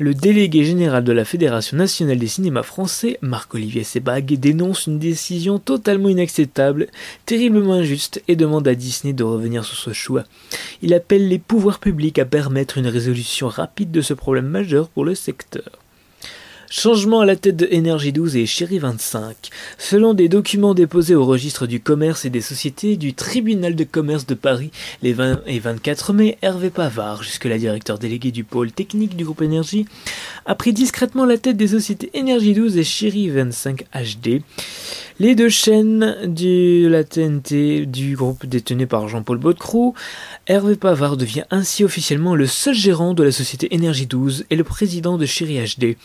le 0.00 0.14
délégué 0.14 0.64
général 0.64 1.04
de 1.04 1.12
la 1.12 1.24
Fédération 1.24 1.76
nationale 1.76 2.18
des 2.18 2.26
cinémas 2.26 2.64
français, 2.64 3.18
Marc-Olivier 3.20 3.84
Sebag 3.84 4.34
dénonce 4.40 4.86
une 4.86 4.98
décision 4.98 5.60
totalement 5.60 6.08
inacceptable, 6.08 6.88
terriblement 7.26 7.74
injuste 7.74 8.22
et 8.26 8.34
demande 8.34 8.66
à 8.66 8.74
Disney 8.74 9.12
de 9.12 9.22
revenir 9.22 9.64
sur 9.64 9.76
ce 9.76 9.92
choix. 9.92 10.24
Il 10.82 10.94
appelle 10.94 11.28
les 11.28 11.38
pouvoirs 11.38 11.78
publics 11.78 12.18
à 12.18 12.24
permettre 12.24 12.78
une 12.78 12.88
résolution 12.88 13.48
rapide 13.48 13.90
de 13.90 14.00
ce 14.00 14.14
problème 14.14 14.48
majeur 14.48 14.88
pour 14.88 15.04
le 15.04 15.14
secteur. 15.14 15.83
Changement 16.76 17.20
à 17.20 17.24
la 17.24 17.36
tête 17.36 17.54
de 17.54 17.68
Énergie 17.70 18.12
12 18.12 18.34
et 18.34 18.46
Chéri 18.46 18.80
25. 18.80 19.36
Selon 19.78 20.12
des 20.12 20.28
documents 20.28 20.74
déposés 20.74 21.14
au 21.14 21.24
registre 21.24 21.68
du 21.68 21.78
commerce 21.78 22.24
et 22.24 22.30
des 22.30 22.40
sociétés 22.40 22.96
du 22.96 23.14
tribunal 23.14 23.76
de 23.76 23.84
commerce 23.84 24.26
de 24.26 24.34
Paris 24.34 24.72
les 25.00 25.12
20 25.12 25.42
et 25.46 25.60
24 25.60 26.12
mai, 26.12 26.36
Hervé 26.42 26.70
Pavard, 26.70 27.22
jusque-là 27.22 27.58
directeur 27.58 28.00
délégué 28.00 28.32
du 28.32 28.42
pôle 28.42 28.72
technique 28.72 29.14
du 29.14 29.24
groupe 29.24 29.42
Énergie, 29.42 29.86
a 30.46 30.56
pris 30.56 30.72
discrètement 30.72 31.26
la 31.26 31.38
tête 31.38 31.56
des 31.56 31.68
sociétés 31.68 32.10
Énergie 32.12 32.54
12 32.54 32.76
et 32.76 32.82
Chéri 32.82 33.30
25 33.30 33.84
HD. 33.94 34.42
Les 35.20 35.36
deux 35.36 35.48
chaînes 35.48 36.16
de 36.24 36.88
la 36.88 37.04
TNT 37.04 37.86
du 37.86 38.16
groupe 38.16 38.46
détenu 38.46 38.88
par 38.88 39.06
Jean-Paul 39.06 39.38
Baudecroux, 39.38 39.94
Hervé 40.48 40.74
Pavard 40.74 41.16
devient 41.16 41.44
ainsi 41.52 41.84
officiellement 41.84 42.34
le 42.34 42.48
seul 42.48 42.74
gérant 42.74 43.14
de 43.14 43.22
la 43.22 43.30
société 43.30 43.72
Énergie 43.72 44.06
12 44.06 44.46
et 44.50 44.56
le 44.56 44.64
président 44.64 45.16
de 45.16 45.24
Chéri 45.24 45.60
HD 45.64 45.96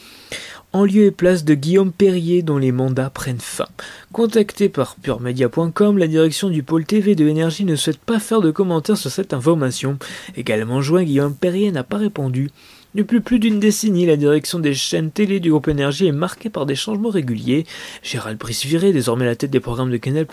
en 0.71 0.85
lieu 0.85 1.05
et 1.05 1.11
place 1.11 1.45
de 1.45 1.55
Guillaume 1.55 1.91
Perrier 1.91 2.41
dont 2.41 2.57
les 2.57 2.71
mandats 2.71 3.09
prennent 3.09 3.39
fin. 3.39 3.67
Contacté 4.13 4.69
par 4.69 4.95
puremedia.com, 4.95 5.97
la 5.97 6.07
direction 6.07 6.49
du 6.49 6.63
pôle 6.63 6.85
TV 6.85 7.15
de 7.15 7.27
Énergie 7.27 7.65
ne 7.65 7.75
souhaite 7.75 7.99
pas 7.99 8.19
faire 8.19 8.41
de 8.41 8.51
commentaires 8.51 8.97
sur 8.97 9.11
cette 9.11 9.33
information. 9.33 9.97
Également 10.35 10.81
joint, 10.81 11.03
Guillaume 11.03 11.35
Perrier 11.35 11.71
n'a 11.71 11.83
pas 11.83 11.97
répondu. 11.97 12.51
Depuis 12.95 13.19
plus 13.19 13.37
d'une 13.37 13.59
décennie, 13.59 14.07
la 14.07 14.15
direction 14.15 14.57
des 14.57 14.73
chaînes 14.73 15.11
télé 15.11 15.39
du 15.39 15.51
groupe 15.51 15.67
Énergie 15.67 16.07
est 16.07 16.11
marquée 16.11 16.49
par 16.49 16.65
des 16.65 16.73
changements 16.73 17.11
réguliers. 17.11 17.67
Gérald 18.01 18.39
Brice-Viré, 18.39 18.91
désormais 18.91 19.27
la 19.27 19.35
tête 19.35 19.51
des 19.51 19.59
programmes 19.59 19.91
de 19.91 19.97
Canal+, 19.97 20.25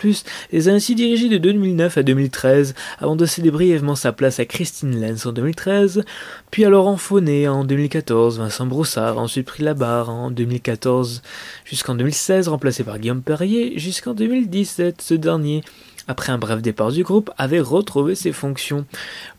les 0.53 0.69
a 0.71 0.73
ainsi 0.73 0.95
dirigés 0.95 1.29
de 1.29 1.37
2009 1.37 1.99
à 1.99 2.03
2013, 2.03 2.75
avant 2.99 3.15
de 3.15 3.27
céder 3.27 3.51
brièvement 3.51 3.95
sa 3.95 4.13
place 4.13 4.41
à 4.41 4.47
Christine 4.47 4.99
Lenz 4.99 5.27
en 5.27 5.33
2013, 5.33 6.03
puis 6.51 6.65
à 6.65 6.71
Laurent 6.71 6.97
Faunet 6.97 7.47
en 7.47 7.63
2014, 7.63 8.39
Vincent 8.39 8.65
Broussard 8.65 9.19
ensuite 9.19 9.47
pris 9.47 9.63
la 9.63 9.75
barre 9.75 10.09
en 10.09 10.31
2014 10.31 11.21
jusqu'en 11.67 11.95
2016, 11.95 12.49
remplacé 12.49 12.85
par 12.85 12.99
Guillaume 12.99 13.21
Perrier, 13.21 13.79
jusqu'en 13.79 14.15
2017, 14.15 15.03
ce 15.03 15.13
dernier 15.13 15.61
après 16.09 16.33
un 16.33 16.39
bref 16.39 16.63
départ 16.63 16.93
du 16.93 17.03
groupe, 17.03 17.31
avait 17.37 17.61
retrouvé 17.61 18.15
ses 18.15 18.33
fonctions. 18.33 18.87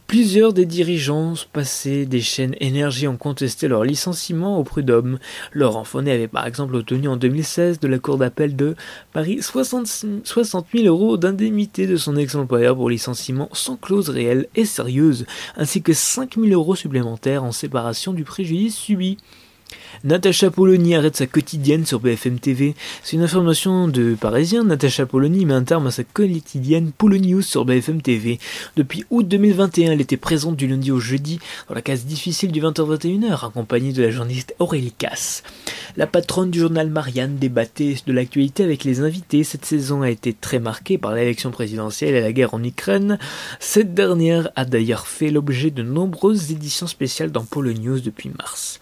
Plusieurs 0.07 0.53
des 0.53 0.65
dirigeants 0.65 1.33
passés 1.51 2.05
des 2.05 2.21
chaînes 2.21 2.55
énergie 2.61 3.09
ont 3.09 3.17
contesté 3.17 3.67
leur 3.67 3.83
licenciement 3.83 4.57
au 4.57 4.63
prud'homme. 4.63 5.19
Laurent 5.51 5.83
Fonnet 5.83 6.13
avait 6.13 6.29
par 6.29 6.47
exemple 6.47 6.75
obtenu 6.75 7.09
en 7.09 7.17
2016 7.17 7.81
de 7.81 7.89
la 7.89 7.99
Cour 7.99 8.17
d'appel 8.17 8.55
de 8.55 8.77
Paris 9.11 9.41
60, 9.41 10.05
000 10.23 10.85
euros 10.85 11.17
d'indemnité 11.17 11.87
de 11.87 11.97
son 11.97 12.15
ex-employeur 12.15 12.77
pour 12.77 12.89
licenciement 12.89 13.49
sans 13.51 13.75
clause 13.75 14.07
réelle 14.07 14.47
et 14.55 14.63
sérieuse, 14.63 15.25
ainsi 15.57 15.81
que 15.81 15.91
5 15.91 16.35
000 16.35 16.47
euros 16.53 16.75
supplémentaires 16.75 17.43
en 17.43 17.51
séparation 17.51 18.13
du 18.13 18.23
préjudice 18.23 18.77
subi. 18.77 19.17
Natacha 20.03 20.51
Polony 20.51 20.95
arrête 20.95 21.15
sa 21.15 21.25
quotidienne 21.25 21.85
sur 21.85 21.99
BFM 21.99 22.39
TV. 22.39 22.75
C'est 23.03 23.15
une 23.15 23.23
information 23.23 23.87
de 23.87 24.15
Parisien. 24.19 24.63
Natacha 24.63 25.05
Polony 25.05 25.45
met 25.45 25.53
un 25.53 25.63
terme 25.63 25.87
à 25.87 25.91
sa 25.91 26.03
quotidienne 26.03 26.91
News 27.01 27.41
sur 27.41 27.65
BFM 27.65 28.01
TV. 28.01 28.39
Depuis 28.75 29.05
août 29.09 29.27
2021, 29.27 29.93
elle 29.93 30.01
était 30.01 30.17
présente 30.17 30.55
du 30.55 30.67
lundi 30.67 30.91
au 30.91 30.99
jeudi 30.99 31.39
dans 31.67 31.75
la 31.75 31.81
case 31.81 32.05
difficile 32.05 32.51
du 32.51 32.61
20h-21h, 32.61 33.47
accompagnée 33.47 33.91
de 33.91 34.03
la 34.03 34.11
journaliste 34.11 34.55
Aurélie 34.59 34.91
Casse. 34.91 35.43
La 35.95 36.05
patronne 36.05 36.51
du 36.51 36.59
journal 36.59 36.89
Marianne 36.89 37.37
débattait 37.37 37.95
de 38.05 38.13
l'actualité 38.13 38.63
avec 38.63 38.83
les 38.83 39.01
invités. 39.01 39.43
Cette 39.43 39.65
saison 39.65 40.03
a 40.03 40.11
été 40.11 40.33
très 40.33 40.59
marquée 40.59 40.99
par 40.99 41.15
l'élection 41.15 41.49
présidentielle 41.49 42.13
et 42.13 42.21
la 42.21 42.31
guerre 42.31 42.53
en 42.53 42.63
Ukraine. 42.63 43.17
Cette 43.59 43.95
dernière 43.95 44.51
a 44.55 44.65
d'ailleurs 44.65 45.07
fait 45.07 45.31
l'objet 45.31 45.71
de 45.71 45.81
nombreuses 45.81 46.51
éditions 46.51 46.87
spéciales 46.87 47.31
dans 47.31 47.45
Polo 47.45 47.73
News 47.73 47.99
depuis 47.99 48.29
mars. 48.37 48.79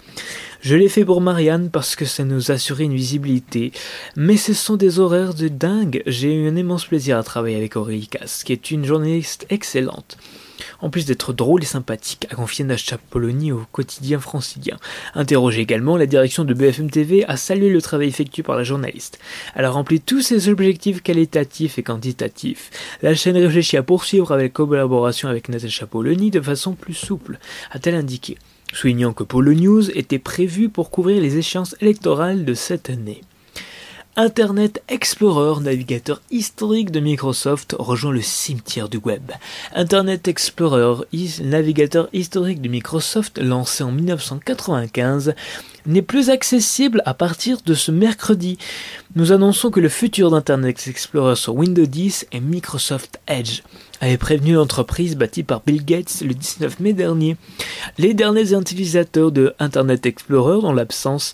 Je 0.66 0.76
l'ai 0.76 0.90
fait 0.90 1.06
pour 1.06 1.22
Marianne 1.22 1.70
parce 1.70 1.96
que 1.96 2.06
ça 2.06 2.24
nous 2.24 2.50
assurait 2.50 2.86
une 2.86 2.96
visibilité. 2.96 3.72
Mais 4.16 4.36
ce 4.36 4.56
sont 4.56 4.78
des 4.78 4.98
horaires 4.98 5.36
de 5.36 5.48
dingue. 5.48 6.02
J'ai 6.08 6.34
eu 6.34 6.50
un 6.50 6.56
immense 6.56 6.86
plaisir 6.86 7.20
à 7.20 7.24
travailler 7.24 7.56
avec 7.56 7.76
Aurélie 7.76 8.08
Cass, 8.08 8.44
qui 8.44 8.52
est 8.52 8.72
une 8.72 8.84
journaliste 8.84 9.46
excellente. 9.52 10.18
En 10.82 10.90
plus 10.90 11.06
d'être 11.06 11.34
drôle 11.34 11.62
et 11.62 11.68
sympathique, 11.68 12.26
a 12.32 12.36
confié 12.36 12.66
Nacha 12.66 12.98
Polony 13.12 13.52
au 13.52 13.62
quotidien 13.72 14.20
francilien. 14.20 14.78
Interrogé 15.14 15.62
également, 15.62 15.98
la 15.98 16.08
direction 16.08 16.46
de 16.46 16.56
BFM 16.56 16.90
TV 16.90 17.24
a 17.26 17.38
salué 17.38 17.70
le 17.70 17.80
travail 17.80 18.08
effectué 18.08 18.42
par 18.42 18.56
la 18.56 18.64
journaliste. 18.64 19.20
Elle 19.54 19.66
a 19.66 19.70
rempli 19.70 20.02
tous 20.02 20.24
ses 20.24 20.50
objectifs 20.50 21.04
qualitatifs 21.04 21.78
et 21.78 21.84
quantitatifs. 21.84 22.72
La 23.04 23.14
chaîne 23.14 23.38
réfléchit 23.38 23.78
à 23.78 23.84
poursuivre 23.84 24.32
avec 24.32 24.54
collaboration 24.54 25.30
avec 25.30 25.48
Natacha 25.48 25.86
Polony 25.86 26.32
de 26.32 26.42
façon 26.42 26.74
plus 26.74 26.96
souple, 26.96 27.38
a-t-elle 27.70 27.94
indiqué 27.94 28.40
soulignant 28.75 29.13
que 29.13 29.24
Polo 29.24 29.53
News 29.53 29.89
était 29.91 30.20
prévu 30.20 30.70
pour 30.70 30.91
couvrir 30.91 31.22
les 31.22 31.38
échéances 31.38 31.75
électorales 31.82 32.46
de 32.46 32.53
cette 32.53 32.89
année. 32.89 33.22
Internet 34.17 34.82
Explorer, 34.88 35.62
navigateur 35.62 36.22
historique 36.32 36.89
de 36.89 37.01
Microsoft, 37.01 37.75
rejoint 37.77 38.13
le 38.13 38.22
cimetière 38.22 38.88
du 38.88 38.96
web. 38.98 39.32
Internet 39.74 40.29
Explorer, 40.29 41.03
navigateur 41.44 42.08
historique 42.13 42.62
de 42.62 42.70
Microsoft, 42.70 43.39
lancé 43.39 43.84
en 43.84 43.91
1995, 43.91 45.36
n'est 45.86 46.01
plus 46.01 46.29
accessible 46.29 47.01
à 47.05 47.13
partir 47.13 47.58
de 47.65 47.74
ce 47.74 47.91
mercredi. 47.91 48.58
Nous 49.15 49.34
annonçons 49.34 49.70
que 49.70 49.82
le 49.82 49.89
futur 49.89 50.32
d'Internet 50.32 50.88
Explorer 50.88 51.36
sur 51.36 51.55
Windows 51.55 51.86
10 51.86 52.27
est 52.32 52.39
Microsoft 52.39 53.20
Edge, 53.27 53.63
avait 54.02 54.18
prévenu 54.18 54.54
l'entreprise 54.54 55.16
bâtie 55.16 55.44
par 55.44 55.62
Bill 55.66 55.84
Gates 55.84 56.22
le 56.22 56.34
19 56.34 56.80
mai 56.80 56.94
dernier. 56.94 57.38
Les 57.98 58.14
derniers 58.14 58.54
utilisateurs 58.54 59.32
de 59.32 59.54
Internet 59.60 60.06
Explorer, 60.06 60.62
dans 60.62 60.74
l'absence 60.74 61.34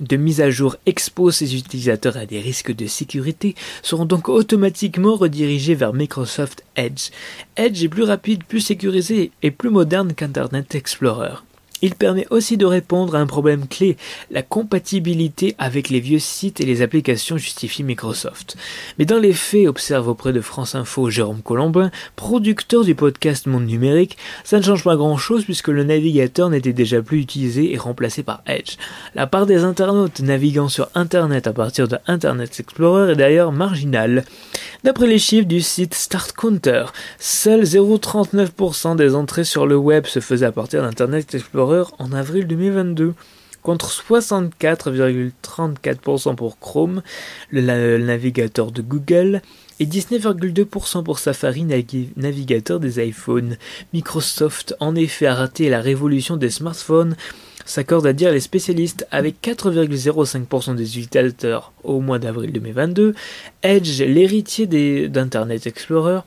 de 0.00 0.16
mise 0.16 0.40
à 0.40 0.50
jour 0.50 0.76
exposent 0.86 1.36
ses 1.36 1.54
utilisateurs 1.56 2.16
à 2.16 2.26
des 2.26 2.40
risques 2.40 2.74
de 2.74 2.86
sécurité 2.86 3.54
seront 3.82 4.06
donc 4.06 4.28
automatiquement 4.28 5.14
redirigés 5.14 5.74
vers 5.74 5.92
Microsoft 5.92 6.64
Edge. 6.76 7.10
Edge 7.56 7.84
est 7.84 7.88
plus 7.88 8.04
rapide, 8.04 8.44
plus 8.44 8.60
sécurisé 8.60 9.30
et 9.42 9.50
plus 9.50 9.70
moderne 9.70 10.14
qu'Internet 10.14 10.74
Explorer. 10.74 11.34
Il 11.82 11.94
permet 11.94 12.26
aussi 12.30 12.56
de 12.56 12.66
répondre 12.66 13.14
à 13.14 13.20
un 13.20 13.26
problème 13.26 13.66
clé, 13.66 13.96
la 14.30 14.42
compatibilité 14.42 15.54
avec 15.58 15.88
les 15.88 16.00
vieux 16.00 16.18
sites 16.18 16.60
et 16.60 16.66
les 16.66 16.82
applications 16.82 17.38
justifie 17.38 17.82
Microsoft. 17.82 18.56
Mais 18.98 19.04
dans 19.04 19.18
les 19.18 19.32
faits, 19.32 19.66
observe 19.66 20.08
auprès 20.08 20.32
de 20.32 20.40
France 20.40 20.74
Info 20.74 21.08
Jérôme 21.10 21.42
Colombin, 21.42 21.90
producteur 22.16 22.84
du 22.84 22.94
podcast 22.94 23.46
Monde 23.46 23.66
Numérique, 23.66 24.18
ça 24.44 24.58
ne 24.58 24.62
change 24.62 24.84
pas 24.84 24.96
grand 24.96 25.16
chose 25.16 25.44
puisque 25.44 25.68
le 25.68 25.84
navigateur 25.84 26.50
n'était 26.50 26.72
déjà 26.72 27.00
plus 27.02 27.20
utilisé 27.20 27.72
et 27.72 27.78
remplacé 27.78 28.22
par 28.22 28.42
Edge. 28.46 28.76
La 29.14 29.26
part 29.26 29.46
des 29.46 29.64
internautes 29.64 30.20
naviguant 30.20 30.68
sur 30.68 30.88
Internet 30.94 31.46
à 31.46 31.52
partir 31.52 31.88
de 31.88 31.98
Internet 32.06 32.58
Explorer 32.60 33.12
est 33.12 33.16
d'ailleurs 33.16 33.52
marginale. 33.52 34.24
D'après 34.82 35.06
les 35.06 35.18
chiffres 35.18 35.46
du 35.46 35.60
site 35.60 35.94
Start 35.94 36.32
Counter, 36.32 36.86
seuls 37.18 37.64
0,39% 37.64 38.96
des 38.96 39.14
entrées 39.14 39.44
sur 39.44 39.66
le 39.66 39.76
web 39.76 40.06
se 40.06 40.20
faisaient 40.20 40.46
à 40.46 40.52
partir 40.52 40.80
d'Internet 40.80 41.34
Explorer 41.34 41.82
en 41.98 42.12
avril 42.12 42.46
2022 42.46 43.12
contre 43.62 43.90
64,34% 43.90 46.34
pour 46.34 46.58
Chrome, 46.58 47.02
le, 47.50 47.98
navigateur 47.98 48.72
de 48.72 48.80
Google, 48.80 49.42
et 49.80 49.86
19,2% 49.86 51.04
pour 51.04 51.18
Safari, 51.18 51.66
navigateur 52.16 52.80
des 52.80 53.06
iPhones. 53.06 53.58
Microsoft 53.92 54.74
en 54.80 54.94
effet 54.94 55.26
a 55.26 55.34
raté 55.34 55.68
la 55.68 55.82
révolution 55.82 56.38
des 56.38 56.48
smartphones, 56.48 57.16
s'accorde 57.64 58.06
à 58.06 58.12
dire 58.12 58.32
les 58.32 58.40
spécialistes, 58.40 59.06
avec 59.10 59.40
4,05% 59.42 60.74
des 60.74 60.98
utilisateurs 60.98 61.72
au 61.84 62.00
mois 62.00 62.18
d'avril 62.18 62.52
2022, 62.52 63.14
Edge, 63.62 64.02
l'héritier 64.02 64.66
d'Internet 65.08 65.66
Explorer, 65.66 66.20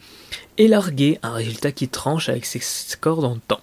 est 0.57 0.67
largué, 0.67 1.19
un 1.23 1.33
résultat 1.33 1.71
qui 1.71 1.87
tranche 1.87 2.29
avec 2.29 2.45
ses 2.45 2.59
scores 2.59 3.21
dans 3.21 3.33
le 3.33 3.41
temps. 3.47 3.61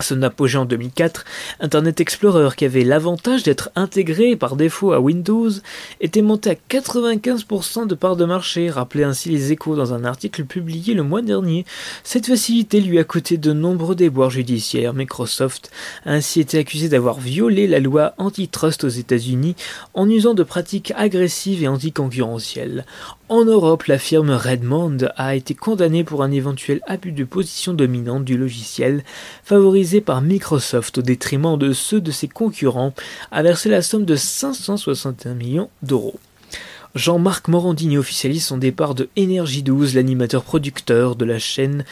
Son 0.00 0.22
apogée 0.22 0.58
en 0.58 0.64
2004, 0.64 1.24
Internet 1.60 2.00
Explorer, 2.00 2.56
qui 2.56 2.64
avait 2.64 2.82
l'avantage 2.82 3.44
d'être 3.44 3.70
intégré 3.76 4.34
par 4.34 4.56
défaut 4.56 4.92
à 4.92 4.98
Windows, 4.98 5.50
était 6.00 6.20
monté 6.20 6.50
à 6.50 6.54
95% 6.54 7.86
de 7.86 7.94
part 7.94 8.16
de 8.16 8.24
marché, 8.24 8.70
rappelait 8.70 9.04
ainsi 9.04 9.28
les 9.28 9.52
échos 9.52 9.76
dans 9.76 9.94
un 9.94 10.04
article 10.04 10.46
publié 10.46 10.94
le 10.94 11.04
mois 11.04 11.22
dernier. 11.22 11.64
Cette 12.02 12.26
facilité 12.26 12.80
lui 12.80 12.98
a 12.98 13.04
coûté 13.04 13.36
de 13.36 13.52
nombreux 13.52 13.94
déboires 13.94 14.30
judiciaires. 14.30 14.94
Microsoft 14.94 15.70
a 16.04 16.12
ainsi 16.12 16.40
été 16.40 16.58
accusé 16.58 16.88
d'avoir 16.88 17.20
violé 17.20 17.68
la 17.68 17.78
loi 17.78 18.14
antitrust 18.18 18.82
aux 18.82 18.88
États-Unis 18.88 19.54
en 19.94 20.10
usant 20.10 20.34
de 20.34 20.42
pratiques 20.42 20.92
agressives 20.96 21.62
et 21.62 21.68
anticoncurrentielles. 21.68 22.84
En 23.30 23.46
Europe, 23.46 23.84
la 23.84 23.98
firme 23.98 24.30
Redmond 24.30 24.98
a 25.16 25.34
été 25.34 25.54
condamnée 25.54 26.04
pour 26.04 26.22
un 26.22 26.30
éventuel 26.30 26.82
abus 26.86 27.12
de 27.12 27.24
position 27.24 27.72
dominante 27.72 28.24
du 28.24 28.36
logiciel, 28.36 29.02
par 30.00 30.22
Microsoft 30.22 30.98
au 30.98 31.02
détriment 31.02 31.58
de 31.58 31.72
ceux 31.72 32.00
de 32.00 32.10
ses 32.10 32.28
concurrents, 32.28 32.94
a 33.30 33.42
versé 33.42 33.68
la 33.68 33.82
somme 33.82 34.04
de 34.04 34.16
561 34.16 35.34
millions 35.34 35.70
d'euros. 35.82 36.18
Jean-Marc 36.94 37.48
Morandini 37.48 37.98
officialise 37.98 38.44
son 38.44 38.56
départ 38.56 38.94
de 38.94 39.08
Energy 39.18 39.62
12, 39.62 39.94
l'animateur 39.94 40.44
producteur 40.44 41.16
de 41.16 41.24
la 41.24 41.38
chaîne 41.38 41.84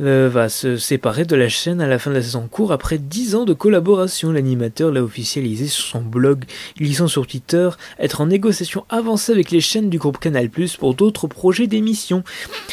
euh, 0.00 0.28
va 0.32 0.48
se 0.48 0.76
séparer 0.76 1.24
de 1.24 1.36
la 1.36 1.48
chaîne 1.48 1.80
à 1.80 1.86
la 1.86 1.98
fin 1.98 2.10
de 2.10 2.16
la 2.16 2.22
saison 2.22 2.48
court 2.48 2.72
après 2.72 2.98
10 2.98 3.34
ans 3.34 3.44
de 3.44 3.52
collaboration. 3.52 4.32
L'animateur 4.32 4.90
l'a 4.90 5.02
officialisé 5.02 5.66
sur 5.66 5.84
son 5.84 6.00
blog, 6.00 6.44
glissant 6.78 7.08
sur 7.08 7.26
Twitter 7.26 7.68
être 7.98 8.20
en 8.20 8.26
négociation 8.26 8.84
avancée 8.88 9.32
avec 9.32 9.50
les 9.50 9.60
chaînes 9.60 9.90
du 9.90 9.98
groupe 9.98 10.18
Canal+, 10.18 10.48
pour 10.78 10.94
d'autres 10.94 11.26
projets 11.26 11.66
d'émissions. 11.66 12.24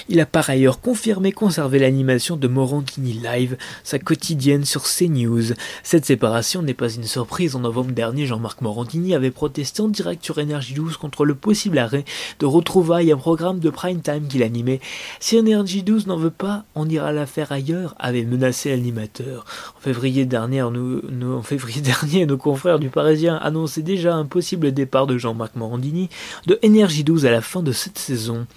Il 0.09 0.19
a 0.19 0.25
par 0.25 0.49
ailleurs 0.49 0.79
confirmé 0.79 1.31
conserver 1.31 1.79
l'animation 1.79 2.37
de 2.37 2.47
Morandini 2.47 3.13
Live, 3.13 3.57
sa 3.83 3.99
quotidienne 3.99 4.63
sur 4.63 4.83
CNews. 4.83 5.53
Cette 5.83 6.05
séparation 6.05 6.61
n'est 6.61 6.73
pas 6.73 6.89
une 6.89 7.03
surprise. 7.03 7.55
En 7.55 7.59
novembre 7.59 7.91
dernier, 7.91 8.25
Jean-Marc 8.25 8.61
Morandini 8.61 9.15
avait 9.15 9.31
protesté 9.31 9.81
en 9.81 9.89
direct 9.89 10.23
sur 10.23 10.37
Energy 10.37 10.73
12 10.73 10.97
contre 10.97 11.25
le 11.25 11.35
possible 11.35 11.77
arrêt 11.77 12.05
de 12.39 12.45
retrouvailles 12.45 13.11
un 13.11 13.17
programme 13.17 13.59
de 13.59 13.69
prime 13.69 14.01
time 14.01 14.27
qu'il 14.27 14.43
animait. 14.43 14.79
Si 15.19 15.37
Energy 15.37 15.83
12 15.83 16.07
n'en 16.07 16.17
veut 16.17 16.29
pas, 16.29 16.63
on 16.75 16.87
ira 16.87 17.07
à 17.07 17.11
l'affaire 17.17 17.51
ailleurs, 17.51 17.95
avait 17.99 18.23
menacé 18.23 18.69
l'animateur. 18.69 19.45
En 19.77 19.81
février 19.81 20.25
dernier, 20.25 20.61
en 20.61 21.43
février 21.43 21.81
dernier, 21.81 22.25
nos 22.25 22.37
confrères 22.37 22.79
du 22.79 22.89
Parisien 22.89 23.35
annonçaient 23.35 23.81
déjà 23.81 24.15
un 24.15 24.25
possible 24.25 24.71
départ 24.71 25.07
de 25.07 25.17
Jean-Marc 25.17 25.55
Morandini 25.55 26.09
de 26.45 26.57
Énergie 26.61 27.03
12 27.03 27.25
à 27.25 27.31
la 27.31 27.41
fin 27.41 27.61
de 27.61 27.71
cette 27.71 27.97
saison. 27.97 28.47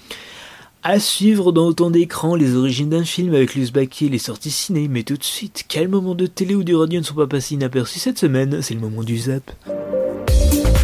À 0.83 0.99
suivre 0.99 1.53
dans 1.53 1.67
autant 1.67 1.91
d'écrans 1.91 2.35
les 2.35 2.57
origines 2.57 2.89
d'un 2.89 3.05
film 3.05 3.35
avec 3.35 3.55
Luce 3.55 3.71
Baquet, 3.71 4.09
les 4.09 4.19
sorties 4.19 4.51
ciné, 4.51 4.89
mais 4.89 5.03
tout 5.03 5.19
de 5.19 5.25
suite, 5.25 5.65
quel 5.69 5.89
moment 5.89 6.15
de 6.15 6.25
télé 6.27 6.55
ou 6.55 6.65
du 6.65 6.75
radio 6.75 7.01
ne 7.01 7.05
sont 7.05 7.15
pas 7.15 7.27
passés 7.27 7.55
inaperçus 7.55 7.99
cette 7.99 8.19
semaine? 8.19 8.63
C'est 8.63 8.75
le 8.75 8.81
moment 8.81 9.03
du 9.03 9.19
zap. 9.19 9.51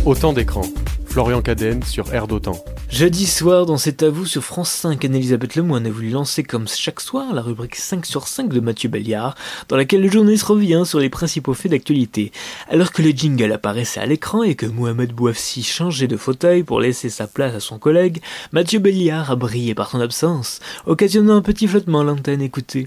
Autant 0.04 0.34
d'écrans. 0.34 0.68
Florian 1.16 1.40
Cadenne 1.40 1.82
sur 1.82 2.12
Air 2.12 2.26
d'Otan. 2.26 2.62
Jeudi 2.90 3.24
soir, 3.24 3.64
dans 3.64 3.78
C'est 3.78 4.02
à 4.02 4.10
vous 4.10 4.26
sur 4.26 4.44
France 4.44 4.68
5, 4.68 5.02
Anne-Elisabeth 5.02 5.56
Lemoine 5.56 5.86
a 5.86 5.90
voulu 5.90 6.10
lancer 6.10 6.42
comme 6.42 6.68
chaque 6.68 7.00
soir 7.00 7.32
la 7.32 7.40
rubrique 7.40 7.76
5 7.76 8.04
sur 8.04 8.28
5 8.28 8.50
de 8.50 8.60
Mathieu 8.60 8.90
Belliard, 8.90 9.34
dans 9.70 9.78
laquelle 9.78 10.02
le 10.02 10.10
journaliste 10.10 10.44
revient 10.44 10.82
sur 10.84 10.98
les 10.98 11.08
principaux 11.08 11.54
faits 11.54 11.70
d'actualité. 11.70 12.32
Alors 12.68 12.92
que 12.92 13.00
le 13.00 13.12
jingle 13.12 13.50
apparaissait 13.50 14.00
à 14.00 14.04
l'écran 14.04 14.42
et 14.42 14.56
que 14.56 14.66
Mohamed 14.66 15.12
Bouafsi 15.12 15.62
changeait 15.62 16.06
de 16.06 16.18
fauteuil 16.18 16.64
pour 16.64 16.80
laisser 16.80 17.08
sa 17.08 17.26
place 17.26 17.54
à 17.54 17.60
son 17.60 17.78
collègue, 17.78 18.20
Mathieu 18.52 18.78
Belliard 18.78 19.30
a 19.30 19.36
brillé 19.36 19.74
par 19.74 19.88
son 19.88 20.00
absence, 20.00 20.60
occasionnant 20.84 21.36
un 21.36 21.42
petit 21.42 21.66
flottement 21.66 22.00
à 22.00 22.04
l'antenne 22.04 22.42
écoutée. 22.42 22.84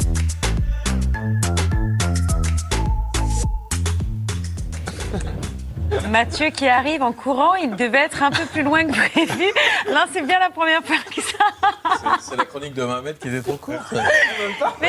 Mathieu 6.10 6.50
qui 6.50 6.68
arrive 6.68 7.04
en 7.04 7.14
courant, 7.14 7.56
il 7.56 7.76
devait 7.76 8.00
être 8.00 8.24
un 8.24 8.32
peu 8.32 8.46
plus 8.46 8.64
loin 8.64 8.84
que 8.86 8.92
prévu. 8.92 9.52
Là, 9.88 10.06
c'est 10.12 10.22
bien 10.22 10.40
la 10.40 10.50
première 10.50 10.84
fois 10.84 10.98
que 11.14 11.22
ça. 11.22 12.18
C'est 12.20 12.36
la 12.36 12.46
chronique 12.46 12.74
de 12.74 12.84
Mohamed 12.84 13.18
qui 13.20 13.28
était 13.28 13.42
trop 13.42 13.58
courte. 13.58 13.94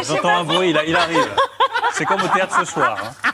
J'entends 0.03 0.29
un 0.29 0.45
bruit, 0.45 0.71
il, 0.71 0.97
arrive. 0.97 1.29
C'est 1.93 2.05
comme 2.05 2.23
au 2.23 2.29
théâtre 2.29 2.57
ce 2.61 2.65
soir. 2.73 2.97
Hein. 3.25 3.31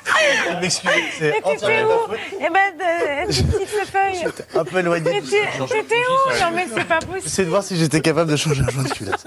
M'excusez, 0.60 1.04
c'est 1.18 1.32
t'étais 1.42 1.84
où 1.84 2.12
Eh 2.40 2.48
ben, 2.50 3.26
petite 3.28 3.68
feuille. 3.86 4.26
Un 4.54 4.64
peu 4.64 4.78
éloigné. 4.78 5.20
T'étais 5.20 5.96
où? 6.08 6.40
Non, 6.40 6.50
mais 6.54 6.66
c'est 6.74 6.84
pas 6.84 6.98
possible. 6.98 7.22
J'essaie 7.22 7.44
de 7.44 7.50
voir 7.50 7.62
si 7.62 7.76
j'étais 7.76 8.00
capable 8.00 8.30
de 8.30 8.36
changer 8.36 8.62
un 8.66 8.70
joint 8.70 8.84
de 8.84 8.88
culotte. 8.88 9.26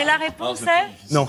Et 0.00 0.04
la 0.04 0.16
réponse 0.16 0.62
est? 0.62 1.14
Non. 1.14 1.28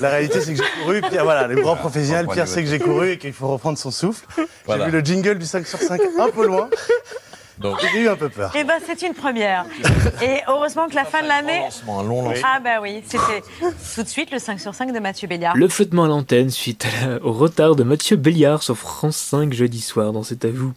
La 0.00 0.10
réalité, 0.10 0.40
c'est 0.40 0.54
que 0.54 0.62
j'ai 0.62 0.82
couru. 0.82 1.00
Pierre, 1.02 1.24
voilà, 1.24 1.46
les 1.46 1.60
grands 1.60 1.76
professionnels, 1.76 2.26
Pierre 2.26 2.48
sait 2.48 2.62
que 2.62 2.68
j'ai 2.68 2.78
couru 2.78 3.12
et 3.12 3.18
qu'il 3.18 3.32
faut 3.32 3.48
reprendre 3.48 3.78
son 3.78 3.90
souffle. 3.90 4.24
J'ai 4.68 4.89
le 4.90 5.00
jingle 5.00 5.38
du 5.38 5.46
5 5.46 5.66
sur 5.66 5.78
5 5.78 6.00
un 6.18 6.28
peu 6.30 6.46
loin. 6.46 6.68
Donc, 7.60 7.76
j'ai 7.92 8.00
eu 8.00 8.08
un 8.08 8.16
peu 8.16 8.30
peur. 8.30 8.52
Eh 8.58 8.64
ben, 8.64 8.76
c'est 8.84 9.06
une 9.06 9.12
première. 9.12 9.66
Et 10.22 10.38
heureusement 10.48 10.88
que 10.88 10.94
la 10.94 11.04
fin 11.04 11.22
de 11.22 11.28
l'année. 11.28 11.60
Un 11.86 12.02
long 12.02 12.22
lancement. 12.22 12.42
Ah, 12.42 12.58
bah 12.58 12.80
oui, 12.80 13.02
c'était 13.04 13.42
tout 13.94 14.02
de 14.02 14.08
suite 14.08 14.30
le 14.30 14.38
5 14.38 14.58
sur 14.58 14.74
5 14.74 14.94
de 14.94 14.98
Mathieu 14.98 15.28
Béliard. 15.28 15.54
Le 15.54 15.68
flottement 15.68 16.04
à 16.04 16.08
l'antenne 16.08 16.48
suite 16.48 16.86
au 17.22 17.32
retard 17.32 17.76
de 17.76 17.82
Mathieu 17.82 18.16
Béliard 18.16 18.62
sur 18.62 18.78
France 18.78 19.16
5 19.16 19.52
jeudi 19.52 19.82
soir 19.82 20.12
dans 20.12 20.22
C'est 20.22 20.46
à 20.46 20.48
vous. 20.48 20.72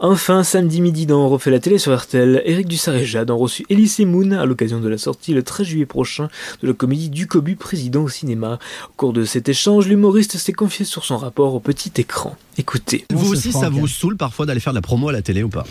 Enfin, 0.00 0.44
samedi 0.44 0.80
midi 0.80 1.04
dans 1.04 1.26
On 1.26 1.28
refait 1.28 1.50
la 1.50 1.60
télé 1.60 1.76
sur 1.76 1.94
RTL, 1.94 2.40
Eric 2.46 2.68
Dussard 2.68 2.96
et 2.96 3.04
Jade 3.04 3.30
ont 3.30 3.36
reçu 3.36 3.66
Elise 3.68 3.98
Moon 4.00 4.30
à 4.32 4.46
l'occasion 4.46 4.80
de 4.80 4.88
la 4.88 4.98
sortie 4.98 5.34
le 5.34 5.42
13 5.42 5.66
juillet 5.66 5.86
prochain 5.86 6.28
de 6.62 6.68
la 6.68 6.72
comédie 6.72 7.10
Du 7.10 7.26
Cobu 7.26 7.56
président 7.56 8.02
au 8.02 8.08
cinéma. 8.08 8.58
Au 8.88 8.92
cours 8.96 9.12
de 9.12 9.26
cet 9.26 9.50
échange, 9.50 9.88
l'humoriste 9.88 10.38
s'est 10.38 10.52
confié 10.54 10.86
sur 10.86 11.04
son 11.04 11.18
rapport 11.18 11.54
au 11.54 11.60
petit 11.60 11.92
écran. 11.98 12.34
Écoutez. 12.58 13.04
Vous 13.10 13.32
aussi, 13.32 13.52
ça 13.52 13.68
vous 13.68 13.88
saoule 13.88 14.16
parfois 14.16 14.46
d'aller 14.46 14.60
faire 14.60 14.72
de 14.72 14.78
la 14.78 14.82
promo 14.82 15.08
à 15.08 15.12
la 15.12 15.22
télé 15.22 15.42
ou 15.42 15.48
pas 15.48 15.64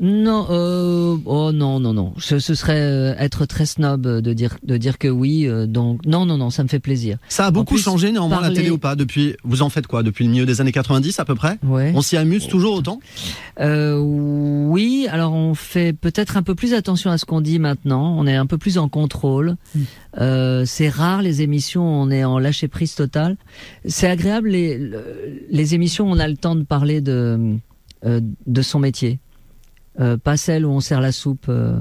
non, 0.00 0.46
euh, 0.50 1.16
oh 1.24 1.52
non, 1.52 1.78
non, 1.78 1.92
non. 1.92 2.14
Ce, 2.18 2.40
ce 2.40 2.54
serait 2.54 2.80
euh, 2.80 3.14
être 3.16 3.46
très 3.46 3.64
snob 3.64 4.02
de 4.02 4.32
dire 4.32 4.56
de 4.64 4.76
dire 4.76 4.98
que 4.98 5.06
oui. 5.06 5.46
Euh, 5.46 5.66
donc 5.66 6.04
non, 6.04 6.26
non, 6.26 6.36
non, 6.36 6.50
ça 6.50 6.64
me 6.64 6.68
fait 6.68 6.80
plaisir. 6.80 7.18
Ça 7.28 7.46
a 7.46 7.50
beaucoup 7.52 7.78
changé 7.78 8.10
néanmoins 8.10 8.40
la 8.40 8.50
télé 8.50 8.70
ou 8.70 8.78
pas 8.78 8.96
depuis 8.96 9.36
Vous 9.44 9.62
en 9.62 9.68
faites 9.68 9.86
quoi 9.86 10.02
depuis 10.02 10.24
le 10.24 10.30
milieu 10.30 10.46
des 10.46 10.60
années 10.60 10.72
90 10.72 11.20
à 11.20 11.24
peu 11.24 11.36
près 11.36 11.58
ouais. 11.62 11.92
On 11.94 12.02
s'y 12.02 12.16
amuse 12.16 12.48
toujours 12.48 12.74
autant 12.74 12.98
euh, 13.60 13.96
Oui. 13.98 15.06
Alors 15.10 15.32
on 15.32 15.54
fait 15.54 15.92
peut-être 15.92 16.36
un 16.36 16.42
peu 16.42 16.56
plus 16.56 16.74
attention 16.74 17.10
à 17.10 17.18
ce 17.18 17.24
qu'on 17.24 17.40
dit 17.40 17.60
maintenant. 17.60 18.16
On 18.18 18.26
est 18.26 18.36
un 18.36 18.46
peu 18.46 18.58
plus 18.58 18.78
en 18.78 18.88
contrôle. 18.88 19.56
Euh, 20.20 20.64
c'est 20.64 20.88
rare 20.88 21.22
les 21.22 21.42
émissions. 21.42 21.84
On 21.84 22.10
est 22.10 22.24
en 22.24 22.38
lâcher 22.38 22.68
prise 22.68 22.94
totale. 22.94 23.36
C'est 23.86 24.08
agréable 24.08 24.48
les 24.50 24.90
les 25.50 25.74
émissions. 25.74 26.10
On 26.10 26.18
a 26.18 26.28
le 26.28 26.36
temps 26.36 26.54
de 26.56 26.62
parler 26.62 27.00
de 27.00 27.56
de 28.04 28.62
son 28.62 28.78
métier. 28.78 29.18
Euh, 30.00 30.16
pas 30.16 30.36
celle 30.36 30.66
où 30.66 30.70
on 30.70 30.80
sert 30.80 31.00
la 31.00 31.12
soupe. 31.12 31.46
Euh, 31.48 31.76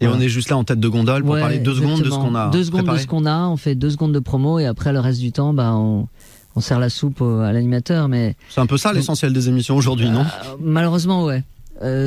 et 0.00 0.06
on 0.06 0.20
est 0.20 0.28
juste 0.28 0.50
là 0.50 0.56
en 0.56 0.64
tête 0.64 0.78
de 0.80 0.88
gondole 0.88 1.24
pour 1.24 1.36
parler 1.38 1.58
deux 1.58 1.74
secondes 1.74 2.02
de 2.02 2.10
ce 2.10 2.14
qu'on 2.16 2.34
a. 2.34 2.50
Deux 2.50 2.64
secondes 2.64 2.86
de 2.86 2.96
ce 2.96 3.06
qu'on 3.06 3.26
a, 3.26 3.48
on 3.48 3.56
fait 3.56 3.74
deux 3.74 3.90
secondes 3.90 4.12
de 4.12 4.18
promo 4.20 4.58
et 4.58 4.66
après 4.66 4.92
le 4.92 5.00
reste 5.00 5.18
du 5.20 5.32
temps, 5.32 5.52
bah, 5.52 5.74
on, 5.74 6.06
on 6.54 6.60
sert 6.60 6.78
la 6.78 6.88
soupe 6.88 7.20
à 7.20 7.52
l'animateur. 7.52 8.08
Mais 8.08 8.36
c'est 8.48 8.60
un 8.60 8.66
peu 8.66 8.76
ça 8.76 8.92
l'essentiel 8.92 9.32
des 9.32 9.48
émissions 9.48 9.76
aujourd'hui, 9.76 10.08
non? 10.08 10.20
euh, 10.20 10.56
Malheureusement, 10.60 11.24
ouais. 11.24 11.42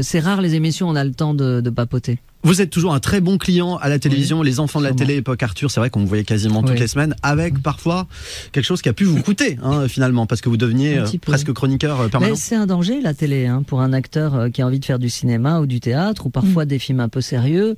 c'est 0.03 0.19
rare 0.19 0.41
les 0.41 0.55
émissions, 0.55 0.87
on 0.87 0.95
a 0.95 1.03
le 1.03 1.11
temps 1.11 1.33
de, 1.33 1.59
de 1.59 1.69
papoter. 1.69 2.19
Vous 2.43 2.59
êtes 2.59 2.71
toujours 2.71 2.93
un 2.93 2.99
très 2.99 3.21
bon 3.21 3.37
client 3.37 3.77
à 3.77 3.87
la 3.87 3.99
télévision, 3.99 4.41
les 4.41 4.59
enfants 4.59 4.79
de 4.79 4.85
la 4.85 4.93
télé 4.93 5.17
époque 5.17 5.43
Arthur, 5.43 5.69
c'est 5.69 5.79
vrai 5.79 5.91
qu'on 5.91 5.99
vous 5.99 6.07
voyait 6.07 6.23
quasiment 6.23 6.63
toutes 6.63 6.79
les 6.79 6.87
semaines, 6.87 7.15
avec 7.21 7.61
parfois 7.61 8.07
quelque 8.51 8.65
chose 8.65 8.81
qui 8.81 8.89
a 8.89 8.93
pu 8.93 9.03
vous 9.03 9.21
coûter 9.21 9.59
hein, 9.63 9.87
finalement, 9.87 10.25
parce 10.25 10.41
que 10.41 10.49
vous 10.49 10.57
deveniez 10.57 10.97
euh, 10.97 11.05
presque 11.21 11.53
chroniqueur 11.53 12.01
euh, 12.01 12.07
permanent. 12.07 12.35
c'est 12.35 12.55
un 12.55 12.65
danger 12.65 12.99
la 12.99 13.13
télé, 13.13 13.45
hein, 13.45 13.63
pour 13.65 13.81
un 13.81 13.93
acteur 13.93 14.35
euh, 14.35 14.49
qui 14.49 14.63
a 14.63 14.65
envie 14.65 14.79
de 14.79 14.85
faire 14.85 14.97
du 14.97 15.09
cinéma 15.09 15.59
ou 15.59 15.67
du 15.67 15.79
théâtre, 15.79 16.25
ou 16.25 16.29
parfois 16.29 16.65
mm. 16.65 16.67
des 16.67 16.79
films 16.79 16.99
un 16.99 17.09
peu 17.09 17.21
sérieux. 17.21 17.77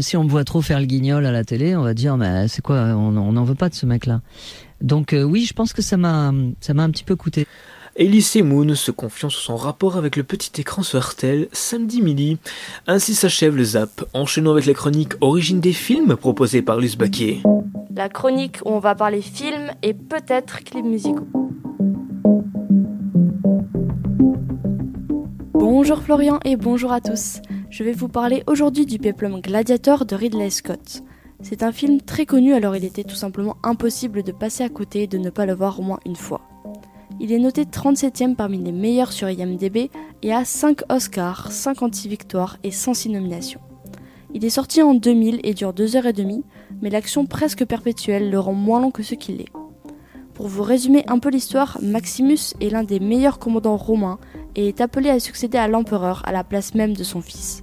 si 0.00 0.16
on 0.16 0.24
me 0.24 0.28
voit 0.28 0.44
trop 0.44 0.62
faire 0.62 0.80
le 0.80 0.86
guignol 0.86 1.24
à 1.24 1.30
la 1.30 1.44
télé, 1.44 1.76
on 1.76 1.82
va 1.82 1.94
dire 1.94 2.16
mais 2.16 2.48
c'est 2.48 2.62
quoi, 2.62 2.78
on 2.96 3.12
n'en 3.12 3.44
veut 3.44 3.54
pas 3.54 3.68
de 3.68 3.74
ce 3.74 3.86
mec-là. 3.86 4.20
Donc 4.80 5.14
oui, 5.16 5.44
je 5.44 5.52
pense 5.52 5.72
que 5.72 5.82
ça 5.82 5.96
m'a 5.96 6.32
ça 6.60 6.74
m'a 6.74 6.82
un 6.82 6.90
petit 6.90 7.04
peu 7.04 7.14
coûté. 7.14 7.46
Elise 7.94 8.36
Moon 8.42 8.74
se 8.74 8.90
confiant 8.90 9.28
sur 9.28 9.42
son 9.42 9.56
rapport 9.56 9.98
avec 9.98 10.16
le 10.16 10.22
petit 10.22 10.58
écran 10.58 10.82
sur 10.82 10.98
RTL 10.98 11.48
samedi 11.52 12.00
midi. 12.00 12.38
Ainsi 12.86 13.14
s'achève 13.14 13.54
le 13.54 13.64
zap, 13.64 14.04
enchaînant 14.14 14.52
avec 14.52 14.64
la 14.64 14.72
chronique 14.72 15.12
Origine 15.20 15.60
des 15.60 15.74
films 15.74 16.16
proposée 16.16 16.62
par 16.62 16.78
Luce 16.78 16.96
Baquier. 16.96 17.42
La 17.94 18.08
chronique 18.08 18.60
où 18.64 18.70
on 18.70 18.78
va 18.78 18.94
parler 18.94 19.20
films 19.20 19.70
et 19.82 19.92
peut-être 19.92 20.64
clips 20.64 20.86
musicaux. 20.86 21.26
Bonjour 25.52 26.02
Florian 26.02 26.40
et 26.46 26.56
bonjour 26.56 26.92
à 26.92 27.02
tous. 27.02 27.42
Je 27.68 27.84
vais 27.84 27.92
vous 27.92 28.08
parler 28.08 28.42
aujourd'hui 28.46 28.86
du 28.86 28.98
péplum 28.98 29.42
Gladiator 29.42 30.06
de 30.06 30.16
Ridley 30.16 30.48
Scott. 30.48 31.02
C'est 31.42 31.62
un 31.62 31.72
film 31.72 32.00
très 32.00 32.24
connu 32.24 32.54
alors 32.54 32.74
il 32.74 32.86
était 32.86 33.04
tout 33.04 33.16
simplement 33.16 33.58
impossible 33.62 34.22
de 34.22 34.32
passer 34.32 34.64
à 34.64 34.70
côté 34.70 35.02
et 35.02 35.06
de 35.06 35.18
ne 35.18 35.28
pas 35.28 35.44
le 35.44 35.54
voir 35.54 35.78
au 35.78 35.82
moins 35.82 36.00
une 36.06 36.16
fois. 36.16 36.40
Il 37.24 37.30
est 37.30 37.38
noté 37.38 37.62
37e 37.62 38.34
parmi 38.34 38.58
les 38.58 38.72
meilleurs 38.72 39.12
sur 39.12 39.30
IMDb 39.30 39.90
et 40.22 40.32
a 40.32 40.44
5 40.44 40.80
Oscars, 40.90 41.52
56 41.52 42.08
victoires 42.08 42.56
et 42.64 42.72
106 42.72 43.10
nominations. 43.10 43.60
Il 44.34 44.44
est 44.44 44.50
sorti 44.50 44.82
en 44.82 44.92
2000 44.92 45.38
et 45.44 45.54
dure 45.54 45.72
2h30, 45.72 46.42
mais 46.80 46.90
l'action 46.90 47.24
presque 47.24 47.64
perpétuelle 47.64 48.28
le 48.28 48.40
rend 48.40 48.54
moins 48.54 48.80
long 48.80 48.90
que 48.90 49.04
ce 49.04 49.14
qu'il 49.14 49.40
est. 49.40 49.52
Pour 50.34 50.48
vous 50.48 50.64
résumer 50.64 51.04
un 51.06 51.20
peu 51.20 51.30
l'histoire, 51.30 51.78
Maximus 51.80 52.54
est 52.60 52.70
l'un 52.70 52.82
des 52.82 52.98
meilleurs 52.98 53.38
commandants 53.38 53.76
romains 53.76 54.18
et 54.56 54.66
est 54.66 54.80
appelé 54.80 55.08
à 55.08 55.20
succéder 55.20 55.58
à 55.58 55.68
l'empereur 55.68 56.22
à 56.26 56.32
la 56.32 56.42
place 56.42 56.74
même 56.74 56.96
de 56.96 57.04
son 57.04 57.20
fils. 57.20 57.62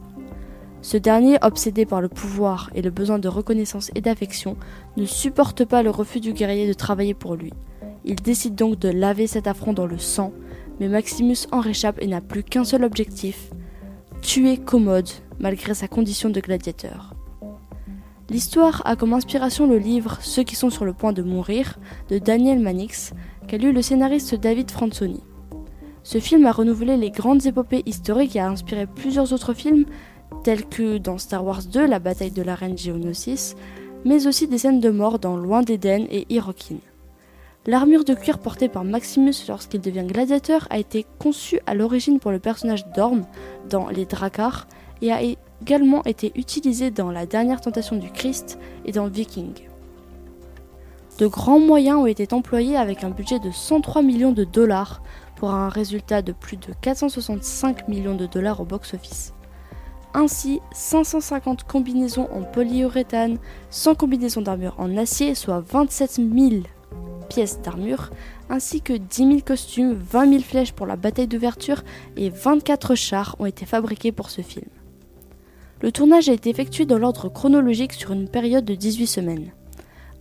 Ce 0.81 0.95
dernier, 0.95 1.37
obsédé 1.41 1.85
par 1.85 1.99
le 1.99 2.07
pouvoir 2.07 2.69
et 2.75 2.81
le 2.81 2.91
besoin 2.91 3.19
de 3.19 3.27
reconnaissance 3.27 3.91
et 3.93 3.99
d'affection, 3.99 4.55
ne 4.95 5.03
supporte 5.03 5.65
pas 5.65 5.83
le 5.83 5.89
refus 5.89 6.21
du 6.21 6.31
guerrier 6.31 6.65
de 6.65 6.73
travailler 6.73 7.13
pour 7.13 7.35
lui. 7.35 7.51
Il 8.05 8.15
décide 8.15 8.55
donc 8.55 8.79
de 8.79 8.89
laver 8.89 9.27
cet 9.27 9.47
affront 9.47 9.73
dans 9.73 9.85
le 9.85 9.97
sang, 9.97 10.31
mais 10.79 10.87
Maximus 10.87 11.47
en 11.51 11.59
réchappe 11.59 12.01
et 12.01 12.07
n'a 12.07 12.21
plus 12.21 12.43
qu'un 12.43 12.63
seul 12.63 12.83
objectif 12.83 13.51
tuer 14.21 14.57
Commode, 14.57 15.09
malgré 15.39 15.73
sa 15.73 15.87
condition 15.87 16.29
de 16.29 16.39
gladiateur. 16.39 17.13
L'histoire 18.29 18.81
a 18.85 18.95
comme 18.95 19.13
inspiration 19.13 19.65
le 19.65 19.77
livre 19.77 20.17
Ceux 20.21 20.43
qui 20.43 20.55
sont 20.55 20.69
sur 20.69 20.85
le 20.85 20.93
point 20.93 21.13
de 21.13 21.23
mourir 21.23 21.79
de 22.09 22.19
Daniel 22.19 22.59
Manix, 22.59 23.13
qu'a 23.47 23.57
lu 23.57 23.71
le 23.71 23.81
scénariste 23.81 24.35
David 24.35 24.69
Franzoni. 24.69 25.23
Ce 26.03 26.19
film 26.19 26.45
a 26.45 26.51
renouvelé 26.51 26.97
les 26.97 27.11
grandes 27.11 27.45
épopées 27.45 27.83
historiques 27.85 28.35
et 28.35 28.39
a 28.39 28.49
inspiré 28.49 28.85
plusieurs 28.87 29.33
autres 29.33 29.53
films, 29.53 29.85
tels 30.43 30.65
que 30.65 30.97
dans 30.97 31.17
Star 31.17 31.43
Wars 31.43 31.63
2, 31.63 31.87
la 31.87 31.99
bataille 31.99 32.31
de 32.31 32.41
la 32.41 32.55
reine 32.55 32.77
Geonosis, 32.77 33.55
mais 34.05 34.27
aussi 34.27 34.47
des 34.47 34.59
scènes 34.59 34.79
de 34.79 34.89
mort 34.89 35.19
dans 35.19 35.35
Loin 35.35 35.61
d'Éden 35.61 36.05
et 36.09 36.25
Hirokin. 36.29 36.77
L'armure 37.67 38.05
de 38.05 38.13
cuir 38.13 38.39
portée 38.39 38.69
par 38.69 38.85
Maximus 38.85 39.33
lorsqu'il 39.47 39.81
devient 39.81 40.05
gladiateur 40.05 40.65
a 40.69 40.77
été 40.77 41.05
conçue 41.19 41.59
à 41.67 41.75
l'origine 41.75 42.19
pour 42.19 42.31
le 42.31 42.39
personnage 42.39 42.87
d'Orm 42.95 43.25
dans 43.69 43.89
Les 43.89 44.05
Dracars 44.05 44.65
et 45.01 45.11
a 45.11 45.19
également 45.61 46.03
été 46.05 46.31
utilisée 46.35 46.89
dans 46.89 47.11
La 47.11 47.25
dernière 47.25 47.59
tentation 47.59 47.97
du 47.97 48.09
Christ 48.11 48.57
et 48.85 48.93
dans 48.93 49.07
Viking. 49.07 49.53
De 51.17 51.27
grands 51.27 51.59
moyens 51.59 51.97
ont 51.97 52.05
été 52.05 52.33
employés 52.33 52.77
avec 52.77 53.03
un 53.03 53.09
budget 53.09 53.39
de 53.39 53.51
103 53.51 54.03
millions 54.03 54.31
de 54.31 54.45
dollars 54.45 55.01
pour 55.35 55.51
un 55.51 55.67
résultat 55.67 56.21
de 56.21 56.31
plus 56.31 56.55
de 56.55 56.73
465 56.81 57.89
millions 57.89 58.15
de 58.15 58.25
dollars 58.25 58.61
au 58.61 58.65
box-office. 58.65 59.33
Ainsi, 60.13 60.61
550 60.71 61.63
combinaisons 61.63 62.29
en 62.33 62.41
polyuréthane, 62.43 63.37
100 63.69 63.95
combinaisons 63.95 64.41
d'armure 64.41 64.75
en 64.77 64.95
acier, 64.95 65.35
soit 65.35 65.59
27 65.59 66.11
000 66.11 66.63
pièces 67.29 67.61
d'armure, 67.61 68.09
ainsi 68.49 68.81
que 68.81 68.93
10 68.93 69.15
000 69.15 69.39
costumes, 69.45 69.93
20 69.93 70.29
000 70.29 70.41
flèches 70.41 70.73
pour 70.73 70.85
la 70.85 70.95
bataille 70.95 71.27
d'ouverture 71.27 71.83
et 72.17 72.29
24 72.29 72.95
chars 72.95 73.35
ont 73.39 73.45
été 73.45 73.65
fabriqués 73.65 74.11
pour 74.11 74.29
ce 74.29 74.41
film. 74.41 74.67
Le 75.81 75.93
tournage 75.93 76.27
a 76.27 76.33
été 76.33 76.49
effectué 76.49 76.85
dans 76.85 76.97
l'ordre 76.97 77.29
chronologique 77.29 77.93
sur 77.93 78.11
une 78.11 78.27
période 78.27 78.65
de 78.65 78.75
18 78.75 79.07
semaines. 79.07 79.51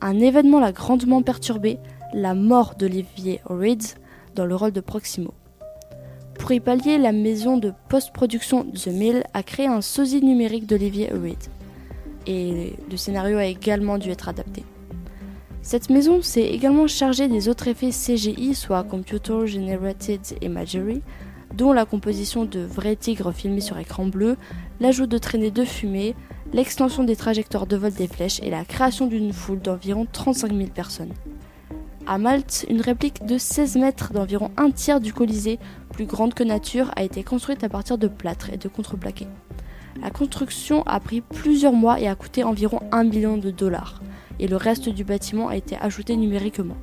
Un 0.01 0.21
événement 0.21 0.61
l'a 0.61 0.71
grandement 0.71 1.23
perturbé, 1.23 1.79
la 2.15 2.35
mort 2.35 2.75
d'Olivier 2.79 3.41
Reed 3.47 3.83
dans 4.37 4.47
le 4.47 4.55
rôle 4.55 4.71
de 4.71 4.81
Proximo. 4.81 5.35
Pour 6.39 6.53
y 6.53 6.61
pallier, 6.61 6.99
la 6.99 7.11
maison 7.11 7.57
de 7.57 7.73
post-production 7.89 8.65
The 8.71 8.87
Mill 8.89 9.25
a 9.35 9.43
créé 9.43 9.67
un 9.67 9.81
sosie 9.81 10.23
numérique 10.23 10.67
d'Olivier 10.67 11.11
Reed. 11.13 11.43
Et 12.29 12.75
le 12.89 12.97
scénario 12.97 13.39
a 13.39 13.47
également 13.47 13.99
dû 13.99 14.11
être 14.11 14.29
adapté. 14.29 14.65
Cette 15.63 15.91
maison 15.91 16.23
s'est 16.23 16.47
également 16.47 16.87
chargée 16.87 17.29
des 17.29 17.49
autres 17.49 17.69
effets 17.69 17.91
CGI, 17.91 18.55
soit 18.55 18.85
Computer 18.85 19.47
Generated 19.47 20.21
Imagery, 20.41 21.03
dont 21.55 21.73
la 21.73 21.85
composition 21.85 22.45
de 22.45 22.61
vrais 22.61 22.97
tigres 22.97 23.33
filmés 23.33 23.61
sur 23.61 23.79
écran 23.79 24.07
bleu, 24.07 24.37
l'ajout 24.81 25.07
de 25.07 25.19
traînées 25.19 25.51
de 25.51 25.65
fumée, 25.65 26.15
l'extension 26.53 27.05
des 27.05 27.17
trajectoires 27.17 27.67
de 27.67 27.77
vol 27.77 27.93
des 27.93 28.07
flèches 28.07 28.41
et 28.43 28.51
la 28.51 28.65
création 28.65 29.07
d'une 29.07 29.33
foule 29.33 29.61
d'environ 29.61 30.07
35 30.11 30.55
000 30.55 30.71
personnes. 30.71 31.13
À 32.07 32.17
Malte, 32.17 32.65
une 32.71 32.81
réplique 32.81 33.27
de 33.27 33.37
16 33.37 33.77
mètres 33.77 34.13
d'environ 34.15 34.51
un 34.57 34.71
tiers 34.71 35.01
du 35.01 35.13
Colisée, 35.13 35.59
plus 35.93 36.07
grande 36.07 36.33
que 36.33 36.45
nature, 36.45 36.91
a 36.97 37.03
été 37.03 37.23
construite 37.23 37.65
à 37.65 37.69
partir 37.69 37.99
de 37.99 38.09
plâtre 38.09 38.51
et 38.51 38.57
de 38.57 38.69
contreplaqué. 38.69 39.27
La 40.01 40.11
construction 40.11 40.83
a 40.87 41.01
pris 41.01 41.21
plusieurs 41.21 41.73
mois 41.73 42.01
et 42.01 42.07
a 42.07 42.15
coûté 42.15 42.45
environ 42.45 42.81
1 42.93 43.05
million 43.05 43.37
de 43.37 43.51
dollars 43.51 44.01
et 44.39 44.49
le 44.49 44.57
reste 44.57 44.89
du 44.89 45.05
bâtiment 45.05 45.49
a 45.49 45.57
été 45.57 45.77
ajouté 45.77 46.17
numériquement. 46.17 46.77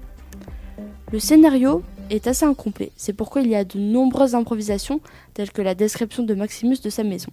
Le 1.12 1.20
scénario 1.20 1.84
est 2.10 2.28
assez 2.28 2.46
incomplet, 2.46 2.92
c'est 2.96 3.14
pourquoi 3.14 3.42
il 3.42 3.50
y 3.50 3.56
a 3.56 3.64
de 3.64 3.80
nombreuses 3.80 4.36
improvisations 4.36 5.02
telles 5.34 5.52
que 5.52 5.62
la 5.62 5.76
description 5.76 6.24
de 6.24 6.34
Maximus 6.34 6.78
de 6.84 6.90
sa 6.90 7.04
maison. 7.04 7.32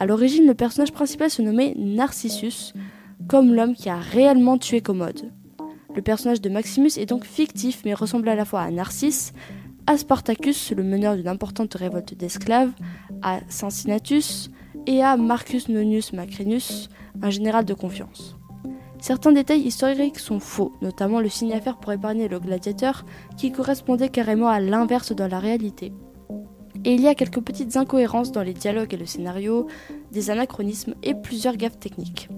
A 0.00 0.06
l'origine, 0.06 0.46
le 0.46 0.54
personnage 0.54 0.92
principal 0.92 1.30
se 1.30 1.42
nommait 1.42 1.74
Narcissus, 1.76 2.72
comme 3.28 3.54
l'homme 3.54 3.74
qui 3.74 3.88
a 3.88 3.98
réellement 3.98 4.58
tué 4.58 4.80
Commode. 4.80 5.30
Le 5.94 6.02
personnage 6.02 6.40
de 6.40 6.48
Maximus 6.48 6.90
est 6.96 7.06
donc 7.06 7.24
fictif 7.24 7.82
mais 7.84 7.94
ressemble 7.94 8.28
à 8.28 8.34
la 8.34 8.44
fois 8.44 8.62
à 8.62 8.70
Narcisse, 8.70 9.32
à 9.86 9.98
Spartacus, 9.98 10.72
le 10.72 10.82
meneur 10.82 11.16
d'une 11.16 11.28
importante 11.28 11.74
révolte 11.74 12.14
d'esclaves, 12.14 12.70
à 13.22 13.40
Cincinnatus 13.48 14.50
et 14.86 15.02
à 15.02 15.16
Marcus 15.16 15.68
Nonius 15.68 16.12
Macrinus, 16.12 16.88
un 17.22 17.30
général 17.30 17.64
de 17.64 17.74
confiance. 17.74 18.36
Certains 19.04 19.32
détails 19.32 19.60
historiques 19.60 20.18
sont 20.18 20.40
faux, 20.40 20.72
notamment 20.80 21.20
le 21.20 21.28
signe 21.28 21.52
à 21.52 21.60
faire 21.60 21.76
pour 21.76 21.92
épargner 21.92 22.26
le 22.26 22.40
gladiateur, 22.40 23.04
qui 23.36 23.52
correspondait 23.52 24.08
carrément 24.08 24.48
à 24.48 24.60
l'inverse 24.60 25.12
dans 25.12 25.28
la 25.28 25.40
réalité. 25.40 25.92
Et 26.86 26.94
il 26.94 27.02
y 27.02 27.06
a 27.06 27.14
quelques 27.14 27.42
petites 27.42 27.76
incohérences 27.76 28.32
dans 28.32 28.42
les 28.42 28.54
dialogues 28.54 28.94
et 28.94 28.96
le 28.96 29.04
scénario, 29.04 29.66
des 30.10 30.30
anachronismes 30.30 30.94
et 31.02 31.12
plusieurs 31.12 31.58
gaffes 31.58 31.78
techniques. 31.78 32.30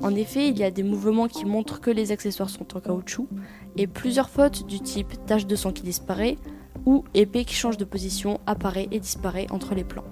En 0.00 0.14
effet, 0.14 0.48
il 0.48 0.58
y 0.58 0.64
a 0.64 0.70
des 0.70 0.82
mouvements 0.82 1.28
qui 1.28 1.44
montrent 1.44 1.82
que 1.82 1.90
les 1.90 2.12
accessoires 2.12 2.48
sont 2.48 2.74
en 2.74 2.80
caoutchouc, 2.80 3.28
et 3.76 3.86
plusieurs 3.86 4.30
fautes 4.30 4.66
du 4.66 4.80
type 4.80 5.26
tache 5.26 5.46
de 5.46 5.54
sang 5.54 5.70
qui 5.70 5.82
disparaît, 5.82 6.38
ou 6.86 7.04
épée 7.12 7.44
qui 7.44 7.54
change 7.54 7.76
de 7.76 7.84
position, 7.84 8.40
apparaît 8.46 8.88
et 8.90 9.00
disparaît 9.00 9.48
entre 9.50 9.74
les 9.74 9.84
plans. 9.84 10.04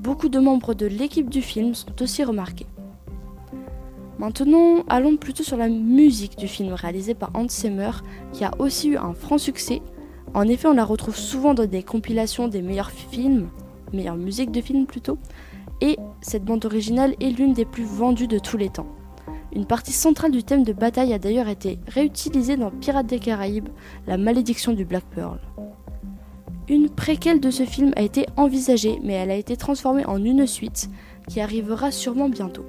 Beaucoup 0.00 0.30
de 0.30 0.38
membres 0.38 0.72
de 0.72 0.86
l'équipe 0.86 1.28
du 1.28 1.42
film 1.42 1.74
sont 1.74 2.00
aussi 2.00 2.24
remarqués. 2.24 2.66
Maintenant, 4.18 4.84
allons 4.88 5.16
plutôt 5.16 5.42
sur 5.42 5.56
la 5.56 5.68
musique 5.68 6.36
du 6.36 6.46
film 6.46 6.74
réalisé 6.74 7.14
par 7.14 7.30
Hans 7.34 7.48
Zimmer, 7.48 7.90
qui 8.32 8.44
a 8.44 8.52
aussi 8.58 8.90
eu 8.90 8.96
un 8.96 9.14
franc 9.14 9.38
succès. 9.38 9.80
En 10.34 10.46
effet, 10.48 10.68
on 10.68 10.74
la 10.74 10.84
retrouve 10.84 11.16
souvent 11.16 11.54
dans 11.54 11.66
des 11.66 11.82
compilations 11.82 12.48
des 12.48 12.62
meilleurs 12.62 12.90
films, 12.90 13.48
meilleures 13.92 14.16
musiques 14.16 14.52
de 14.52 14.60
films 14.60 14.86
plutôt, 14.86 15.18
et 15.80 15.96
cette 16.20 16.44
bande 16.44 16.64
originale 16.64 17.14
est 17.20 17.30
l'une 17.30 17.54
des 17.54 17.64
plus 17.64 17.84
vendues 17.84 18.28
de 18.28 18.38
tous 18.38 18.56
les 18.56 18.68
temps. 18.68 18.86
Une 19.54 19.66
partie 19.66 19.92
centrale 19.92 20.30
du 20.30 20.44
thème 20.44 20.62
de 20.62 20.72
bataille 20.72 21.12
a 21.12 21.18
d'ailleurs 21.18 21.48
été 21.48 21.78
réutilisée 21.88 22.56
dans 22.56 22.70
Pirates 22.70 23.06
des 23.06 23.18
Caraïbes, 23.18 23.68
La 24.06 24.16
malédiction 24.16 24.72
du 24.72 24.84
Black 24.84 25.04
Pearl. 25.14 25.40
Une 26.68 26.88
préquelle 26.88 27.40
de 27.40 27.50
ce 27.50 27.64
film 27.64 27.92
a 27.96 28.02
été 28.02 28.24
envisagée, 28.36 28.98
mais 29.02 29.14
elle 29.14 29.30
a 29.30 29.36
été 29.36 29.56
transformée 29.56 30.06
en 30.06 30.24
une 30.24 30.46
suite 30.46 30.88
qui 31.28 31.40
arrivera 31.40 31.90
sûrement 31.90 32.28
bientôt. 32.28 32.64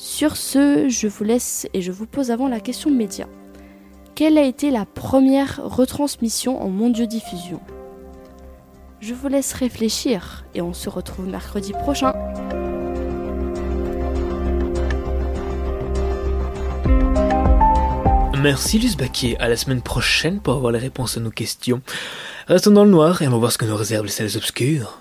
Sur 0.00 0.36
ce, 0.36 0.88
je 0.88 1.08
vous 1.08 1.24
laisse 1.24 1.66
et 1.74 1.82
je 1.82 1.90
vous 1.90 2.06
pose 2.06 2.30
avant 2.30 2.46
la 2.46 2.60
question 2.60 2.88
média. 2.88 3.26
Quelle 4.14 4.38
a 4.38 4.44
été 4.44 4.70
la 4.70 4.86
première 4.86 5.60
retransmission 5.64 6.62
en 6.62 6.68
Mondiaux 6.68 7.06
Diffusion 7.06 7.60
Je 9.00 9.12
vous 9.12 9.26
laisse 9.26 9.52
réfléchir 9.54 10.44
et 10.54 10.62
on 10.62 10.72
se 10.72 10.88
retrouve 10.88 11.26
mercredi 11.26 11.72
prochain. 11.72 12.12
Merci 18.40 18.78
Luce 18.78 18.96
Baquier, 18.96 19.36
à 19.40 19.48
la 19.48 19.56
semaine 19.56 19.82
prochaine 19.82 20.38
pour 20.38 20.54
avoir 20.54 20.70
les 20.70 20.78
réponses 20.78 21.16
à 21.16 21.20
nos 21.20 21.32
questions. 21.32 21.82
Restons 22.46 22.70
dans 22.70 22.84
le 22.84 22.90
noir 22.90 23.20
et 23.20 23.26
allons 23.26 23.40
voir 23.40 23.50
ce 23.50 23.58
que 23.58 23.64
nous 23.64 23.74
réservent 23.74 24.06
les 24.06 24.12
salles 24.12 24.36
obscures. 24.36 25.00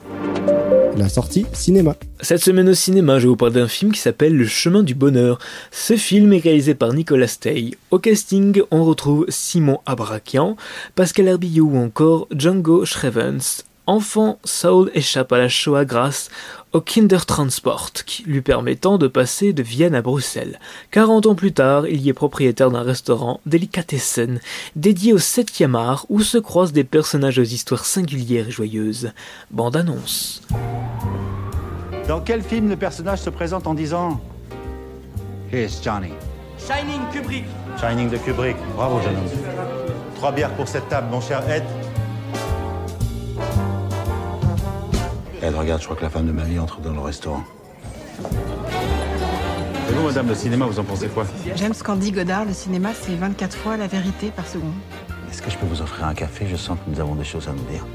La 0.97 1.09
sortie 1.09 1.45
cinéma. 1.53 1.95
Cette 2.21 2.41
semaine 2.41 2.69
au 2.69 2.73
cinéma, 2.73 3.19
je 3.19 3.23
vais 3.23 3.29
vous 3.29 3.35
parler 3.35 3.53
d'un 3.53 3.67
film 3.67 3.91
qui 3.91 3.99
s'appelle 3.99 4.35
Le 4.35 4.47
chemin 4.47 4.81
du 4.81 4.95
bonheur. 4.95 5.37
Ce 5.69 5.95
film 5.95 6.33
est 6.33 6.39
réalisé 6.39 6.73
par 6.73 6.91
Nicolas 6.91 7.27
Stey. 7.27 7.71
Au 7.91 7.99
casting, 7.99 8.63
on 8.71 8.83
retrouve 8.83 9.27
Simon 9.29 9.79
Abrakian, 9.85 10.57
Pascal 10.95 11.27
Herbillot 11.27 11.65
ou 11.65 11.77
encore 11.77 12.27
Django 12.31 12.83
Shrevens. 12.83 13.63
Enfant, 13.85 14.39
Saul 14.43 14.91
échappe 14.95 15.31
à 15.31 15.37
la 15.37 15.47
Shoah 15.47 15.85
grâce 15.85 16.29
au 16.73 16.81
Kindertransport, 16.81 17.91
lui 18.25 18.41
permettant 18.41 18.97
de 18.97 19.07
passer 19.07 19.53
de 19.53 19.63
Vienne 19.63 19.95
à 19.95 20.01
Bruxelles. 20.01 20.59
40 20.91 21.27
ans 21.27 21.35
plus 21.35 21.53
tard, 21.53 21.87
il 21.87 22.01
y 22.01 22.09
est 22.09 22.13
propriétaire 22.13 22.69
d'un 22.69 22.81
restaurant 22.81 23.39
Delicatessen, 23.45 24.41
dédié 24.75 25.13
au 25.13 25.19
7e 25.19 25.75
art, 25.75 26.05
où 26.09 26.21
se 26.21 26.37
croisent 26.37 26.73
des 26.73 26.83
personnages 26.83 27.39
aux 27.39 27.43
histoires 27.43 27.85
singulières 27.85 28.49
et 28.49 28.51
joyeuses. 28.51 29.11
Bande 29.51 29.77
annonce. 29.77 30.41
Dans 32.07 32.21
quel 32.21 32.41
film 32.41 32.69
le 32.69 32.77
personnage 32.77 33.19
se 33.19 33.29
présente 33.29 33.67
en 33.67 33.73
disant 33.73 34.21
Here's 35.51 35.83
Johnny 35.83 36.13
Shining 36.57 37.01
Kubrick. 37.11 37.43
Shining 37.79 38.09
de 38.09 38.17
Kubrick. 38.17 38.55
Bravo, 38.75 39.01
jeune 39.01 39.17
homme. 39.17 39.29
Trois 40.15 40.31
bières 40.31 40.53
pour 40.55 40.69
cette 40.69 40.87
table, 40.87 41.07
mon 41.11 41.19
cher 41.19 41.43
Ed. 41.49 41.63
Ed, 45.41 45.53
regarde, 45.53 45.81
je 45.81 45.85
crois 45.85 45.97
que 45.97 46.03
la 46.03 46.09
femme 46.09 46.27
de 46.27 46.31
ma 46.31 46.43
vie 46.43 46.57
entre 46.57 46.79
dans 46.79 46.93
le 46.93 46.99
restaurant. 47.01 47.43
Et 49.89 49.93
vous, 49.93 50.03
madame, 50.05 50.29
le 50.29 50.35
cinéma, 50.35 50.65
vous 50.65 50.79
en 50.79 50.83
pensez 50.83 51.07
quoi? 51.09 51.25
J'aime 51.55 51.73
ce 51.73 51.83
qu'en 51.83 51.97
dit 51.97 52.11
Godard, 52.11 52.45
le 52.45 52.53
cinéma, 52.53 52.89
c'est 52.93 53.15
24 53.15 53.55
fois 53.55 53.75
la 53.75 53.87
vérité 53.87 54.31
par 54.31 54.47
seconde. 54.47 54.73
Est-ce 55.29 55.41
que 55.41 55.51
je 55.51 55.57
peux 55.57 55.67
vous 55.67 55.81
offrir 55.81 56.05
un 56.05 56.13
café? 56.13 56.47
Je 56.49 56.55
sens 56.55 56.77
que 56.77 56.89
nous 56.89 56.99
avons 57.01 57.15
des 57.15 57.25
choses 57.25 57.49
à 57.49 57.51
nous 57.51 57.63
dire. 57.69 57.85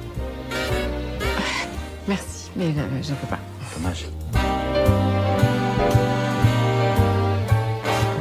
Merci, 2.07 2.51
mais 2.57 2.66
euh, 2.66 3.03
je 3.03 3.11
ne 3.11 3.16
peux 3.16 3.27
pas. 3.27 3.38
Dommage. 3.74 4.06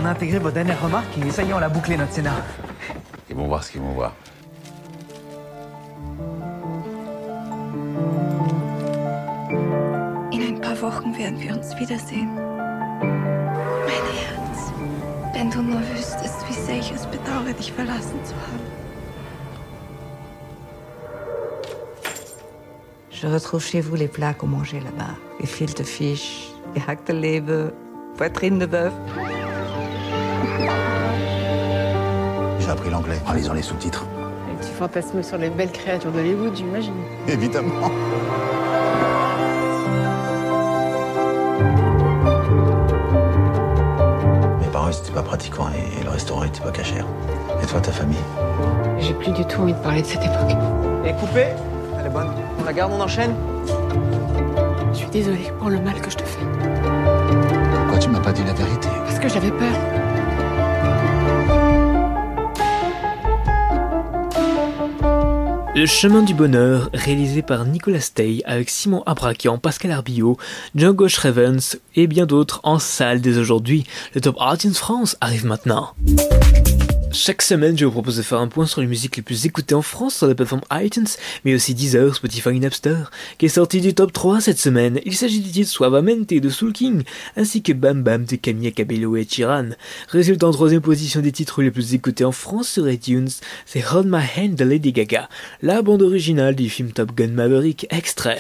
On 0.02 0.06
a 0.06 0.10
intégré 0.10 0.40
vos 0.40 0.52
dernières 0.52 0.82
remarques 0.82 1.18
et 1.18 1.32
ça 1.32 1.44
y 1.44 1.50
est, 1.50 1.54
on 1.54 1.60
l'a 1.60 1.70
bouclé 1.70 1.98
notre 1.98 2.14
scénar. 2.14 2.42
Ils 3.30 3.36
vont 3.36 3.48
voir 3.48 3.64
ce 3.64 3.72
qu'ils 3.72 3.82
vont 3.82 3.94
voir. 3.94 4.14
In 10.32 10.42
ein 10.42 10.60
paar 10.62 10.82
Wochen 10.82 11.14
werden 11.18 11.40
wir 11.40 11.54
uns 11.54 11.76
wiedersehen. 11.80 12.30
Mein 13.86 14.06
Herz, 14.18 14.72
wenn 15.34 15.50
du 15.50 15.62
nur 15.62 15.82
wüsstest, 15.94 16.48
wie 16.50 16.54
sehr 16.54 16.80
ich 16.80 16.92
es 16.92 17.06
bedauere, 17.08 17.54
dich 17.54 17.72
verlassen 17.72 18.20
zu 18.24 18.34
haben. 18.34 18.91
Je 23.22 23.28
retrouve 23.28 23.64
chez 23.64 23.82
vous 23.82 23.96
les 23.96 24.08
plats 24.08 24.34
qu'on 24.34 24.48
mangeait 24.48 24.80
là-bas. 24.80 25.12
Gefilte 25.40 25.84
Fisch, 25.84 26.50
gehackte 26.76 27.12
Leber, 27.12 27.68
poitrine 28.18 28.58
de 28.58 28.66
bœuf. 28.66 28.92
J'ai 32.60 32.70
appris 32.70 32.90
l'anglais 32.90 33.20
en 33.28 33.34
lisant 33.34 33.54
les 33.54 33.62
sous-titres. 33.62 34.08
Et 34.52 34.66
tu 34.66 34.72
fantasmes 34.72 35.22
sur 35.22 35.38
les 35.38 35.52
belles 35.52 35.72
créatures 35.72 36.12
d'Hollywood, 36.12 36.56
j'imagine. 36.56 36.96
Évidemment. 37.28 37.90
Mes 44.62 44.68
parents, 44.74 44.90
ils 44.90 44.98
étaient 44.98 45.14
pas 45.14 45.22
pratiquants 45.22 45.70
et 45.70 46.04
le 46.04 46.10
restaurant 46.10 46.44
était 46.44 46.62
pas 46.62 46.72
cachère. 46.72 47.06
Et 47.62 47.68
toi, 47.68 47.82
ta 47.82 47.92
famille? 47.92 48.18
J'ai 48.98 49.14
plus 49.14 49.32
du 49.32 49.46
tout 49.46 49.62
envie 49.62 49.74
de 49.74 49.80
parler 49.84 50.02
de 50.02 50.08
cette 50.08 50.24
époque. 50.24 50.58
Et 51.06 51.14
coupé? 51.14 51.50
Elle 52.00 52.08
est 52.08 52.10
bonne. 52.10 52.34
On 52.62 52.64
la 52.64 52.74
garde, 52.74 52.94
on 52.94 53.02
enchaîne 53.02 53.34
Je 54.94 54.98
suis 55.00 55.10
désolée 55.10 55.52
pour 55.58 55.70
le 55.70 55.80
mal 55.80 56.00
que 56.00 56.12
je 56.12 56.18
te 56.18 56.24
fais. 56.24 56.46
Pourquoi 57.74 57.98
tu 57.98 58.10
m'as 58.10 58.20
pas 58.20 58.32
dit 58.32 58.44
la 58.44 58.54
vérité 58.54 58.88
Parce 59.04 59.18
que 59.18 59.28
j'avais 59.28 59.50
peur. 59.50 59.74
Le 65.74 65.86
chemin 65.88 66.22
du 66.22 66.36
bonheur, 66.36 66.92
réalisé 66.94 67.42
par 67.42 67.66
Nicolas 67.66 68.00
Stey 68.00 68.44
avec 68.46 68.70
Simon 68.70 69.02
Abrakian, 69.08 69.58
Pascal 69.58 69.92
Arbillot, 69.92 70.38
Django 70.76 71.08
Shrevens 71.08 71.78
et 71.96 72.06
bien 72.06 72.28
d'autres 72.28 72.60
en 72.62 72.78
salle 72.78 73.22
dès 73.22 73.40
aujourd'hui. 73.40 73.86
Le 74.14 74.22
Top 74.22 74.36
Artists 74.40 74.78
France 74.78 75.18
arrive 75.20 75.48
maintenant. 75.48 75.96
Chaque 77.14 77.42
semaine, 77.42 77.78
je 77.78 77.84
vous 77.84 77.92
propose 77.92 78.16
de 78.18 78.22
faire 78.22 78.40
un 78.40 78.48
point 78.48 78.66
sur 78.66 78.80
les 78.80 78.88
musiques 78.88 79.18
les 79.18 79.22
plus 79.22 79.46
écoutées 79.46 79.76
en 79.76 79.82
France 79.82 80.16
sur 80.16 80.28
la 80.28 80.36
plateforme 80.36 80.62
iTunes, 80.72 81.08
mais 81.44 81.54
aussi 81.54 81.74
Deezer, 81.74 82.16
Spotify 82.16 82.50
et 82.50 82.60
Napster, 82.60 83.12
qui 83.38 83.48
est 83.48 83.50
sorti 83.50 83.82
du 83.82 83.94
top 83.94 84.14
3 84.14 84.40
cette 84.40 84.60
semaine. 84.60 85.02
Il 85.06 85.16
s'agit 85.16 85.42
du 85.42 85.52
titre 85.52 85.70
Suavamente 85.70 86.34
de 86.34 86.50
Soul 86.50 86.72
King, 86.72 87.04
ainsi 87.36 87.62
que 87.62 87.74
Bam 87.74 88.02
Bam 88.02 88.24
de 88.24 88.38
Camilla 88.38 88.72
Cabello 88.72 89.18
et 89.18 89.26
Chiran. 89.26 89.72
Résultat 90.08 90.48
en 90.48 90.52
troisième 90.52 90.82
position 90.82 91.20
des 91.20 91.34
titres 91.34 91.62
les 91.62 91.72
plus 91.72 91.94
écoutés 91.94 92.24
en 92.24 92.32
France 92.32 92.70
sur 92.70 92.90
iTunes, 92.90 93.30
c'est 93.66 93.84
Hold 93.92 94.08
My 94.08 94.24
Hand 94.38 94.56
de 94.56 94.64
Lady 94.64 94.94
Gaga, 94.94 95.28
la 95.62 95.82
bande 95.82 96.04
originale 96.04 96.56
du 96.56 96.70
film 96.70 96.92
Top 96.92 97.14
Gun 97.14 97.30
Maverick, 97.30 97.88
extrait. 97.90 98.40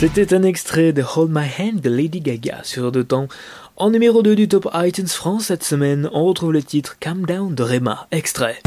C'était 0.00 0.32
un 0.32 0.44
extrait 0.44 0.92
de 0.92 1.02
Hold 1.02 1.32
My 1.32 1.48
Hand 1.58 1.80
de 1.80 1.90
Lady 1.90 2.20
Gaga 2.20 2.60
sur 2.62 2.92
de 2.92 3.02
temps. 3.02 3.26
En 3.76 3.90
numéro 3.90 4.22
2 4.22 4.36
du 4.36 4.46
top 4.46 4.68
iTunes 4.72 5.08
France 5.08 5.46
cette 5.46 5.64
semaine, 5.64 6.08
on 6.12 6.24
retrouve 6.24 6.52
le 6.52 6.62
titre 6.62 6.98
Calm 7.00 7.26
Down 7.26 7.52
de 7.52 7.64
Rema, 7.64 8.06
extrait. 8.12 8.62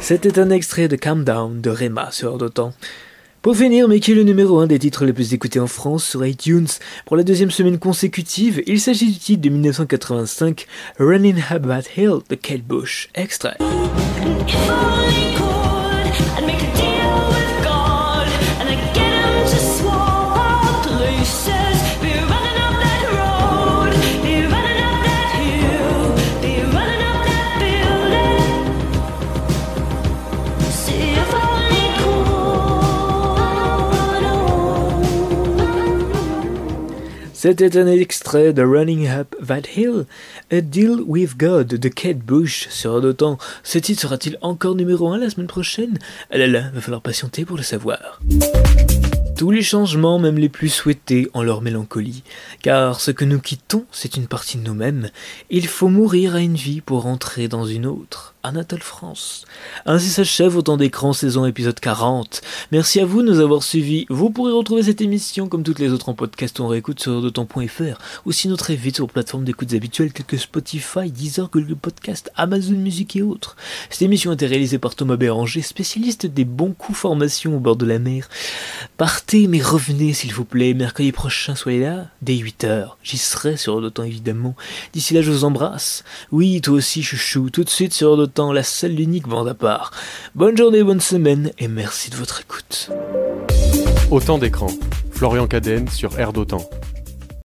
C'était 0.00 0.38
un 0.38 0.50
extrait 0.50 0.88
de 0.88 0.96
Calm 0.96 1.24
Down 1.24 1.62
de 1.62 1.70
Rema 1.70 2.10
sur 2.10 2.36
de 2.36 2.48
temps. 2.48 2.74
Pour 3.44 3.58
finir, 3.58 3.88
mais 3.88 4.00
qui 4.00 4.12
est 4.12 4.14
le 4.14 4.22
numéro 4.22 4.58
1 4.58 4.68
des 4.68 4.78
titres 4.78 5.04
les 5.04 5.12
plus 5.12 5.34
écoutés 5.34 5.60
en 5.60 5.66
France 5.66 6.02
sur 6.02 6.24
iTunes 6.24 6.66
pour 7.04 7.14
la 7.14 7.22
deuxième 7.22 7.50
semaine 7.50 7.78
consécutive, 7.78 8.62
il 8.66 8.80
s'agit 8.80 9.12
du 9.12 9.18
titre 9.18 9.42
de 9.42 9.50
1985 9.50 10.66
Running 10.98 11.36
That 11.36 11.82
Hill 11.94 12.20
de 12.30 12.36
Kate 12.36 12.62
Bush, 12.62 13.10
extrait. 13.14 13.58
C'était 37.46 37.76
un 37.76 37.88
extrait 37.88 38.54
de 38.54 38.62
Running 38.62 39.06
Up 39.06 39.36
That 39.46 39.68
Hill, 39.76 40.06
A 40.50 40.62
Deal 40.62 41.02
with 41.06 41.36
God 41.36 41.66
de 41.66 41.88
Kate 41.90 42.20
Bush 42.20 42.68
sur 42.70 43.02
de 43.02 43.12
temps. 43.12 43.36
Ce 43.62 43.78
titre 43.78 44.00
sera-t-il 44.00 44.38
encore 44.40 44.74
numéro 44.74 45.08
1 45.08 45.18
la 45.18 45.28
semaine 45.28 45.46
prochaine? 45.46 45.98
Ah 46.30 46.38
là 46.38 46.46
là, 46.46 46.70
va 46.72 46.80
falloir 46.80 47.02
patienter 47.02 47.44
pour 47.44 47.58
le 47.58 47.62
savoir. 47.62 48.18
Tous 49.36 49.50
les 49.50 49.60
changements, 49.60 50.18
même 50.18 50.38
les 50.38 50.48
plus 50.48 50.70
souhaités, 50.70 51.28
ont 51.34 51.42
leur 51.42 51.60
mélancolie, 51.60 52.22
car 52.62 52.98
ce 52.98 53.10
que 53.10 53.26
nous 53.26 53.40
quittons, 53.40 53.84
c'est 53.92 54.16
une 54.16 54.26
partie 54.26 54.56
de 54.56 54.62
nous-mêmes. 54.62 55.10
Il 55.50 55.66
faut 55.66 55.88
mourir 55.88 56.36
à 56.36 56.40
une 56.40 56.56
vie 56.56 56.80
pour 56.80 57.04
entrer 57.04 57.48
dans 57.48 57.66
une 57.66 57.84
autre. 57.84 58.33
Anatole 58.44 58.82
France. 58.82 59.46
Ainsi 59.86 60.10
s'achève 60.10 60.54
Autant 60.58 60.76
d'écran 60.76 61.14
saison 61.14 61.46
épisode 61.46 61.80
40. 61.80 62.42
Merci 62.72 63.00
à 63.00 63.06
vous 63.06 63.22
de 63.22 63.32
nous 63.32 63.40
avoir 63.40 63.62
suivis. 63.62 64.04
Vous 64.10 64.28
pourrez 64.28 64.52
retrouver 64.52 64.82
cette 64.82 65.00
émission 65.00 65.48
comme 65.48 65.62
toutes 65.62 65.78
les 65.78 65.92
autres 65.92 66.10
en 66.10 66.14
podcast 66.14 66.58
ou 66.58 66.64
en 66.64 66.68
réécoute 66.68 67.00
sur 67.00 67.22
d'autant.fr 67.22 67.98
ou 68.26 68.32
sinon 68.32 68.56
très 68.56 68.76
vite 68.76 68.96
sur 68.96 69.08
plateformes 69.08 69.44
d'écoute 69.44 69.72
habituelles 69.72 70.12
telles 70.12 70.26
que 70.26 70.36
Spotify, 70.36 71.10
Deezer, 71.10 71.48
Google 71.50 71.74
Podcast, 71.74 72.30
Amazon 72.36 72.74
Music 72.74 73.16
et 73.16 73.22
autres. 73.22 73.56
Cette 73.88 74.02
émission 74.02 74.30
a 74.30 74.34
été 74.34 74.46
réalisée 74.46 74.78
par 74.78 74.94
Thomas 74.94 75.16
Béranger, 75.16 75.62
spécialiste 75.62 76.26
des 76.26 76.44
bons 76.44 76.72
coups 76.72 76.98
formation 76.98 77.56
au 77.56 77.60
bord 77.60 77.76
de 77.76 77.86
la 77.86 77.98
mer. 77.98 78.28
Partez 78.98 79.48
mais 79.48 79.62
revenez 79.62 80.12
s'il 80.12 80.34
vous 80.34 80.44
plaît. 80.44 80.74
Mercredi 80.74 81.12
prochain, 81.12 81.54
soyez 81.54 81.80
là 81.80 82.08
dès 82.20 82.34
8h. 82.34 82.88
J'y 83.02 83.16
serai 83.16 83.56
sur 83.56 83.80
d'autant 83.80 84.04
évidemment. 84.04 84.54
D'ici 84.92 85.14
là, 85.14 85.22
je 85.22 85.30
vous 85.30 85.44
embrasse. 85.44 86.04
Oui, 86.30 86.60
toi 86.60 86.74
aussi, 86.74 87.02
chouchou. 87.02 87.48
Tout 87.48 87.64
de 87.64 87.70
suite 87.70 87.94
sur 87.94 88.18
d'autant 88.18 88.33
temps, 88.34 88.52
la 88.52 88.62
seule 88.62 89.00
unique 89.00 89.28
bande 89.28 89.48
à 89.48 89.54
part. 89.54 89.92
Bonne 90.34 90.56
journée, 90.56 90.82
bonne 90.82 91.00
semaine 91.00 91.52
et 91.58 91.68
merci 91.68 92.10
de 92.10 92.16
votre 92.16 92.40
écoute. 92.40 92.90
Autant 94.10 94.38
d'écran. 94.38 94.68
Florian 95.12 95.46
Cadenne 95.46 95.88
sur 95.88 96.18
Air 96.18 96.32
d'Autant. 96.32 96.68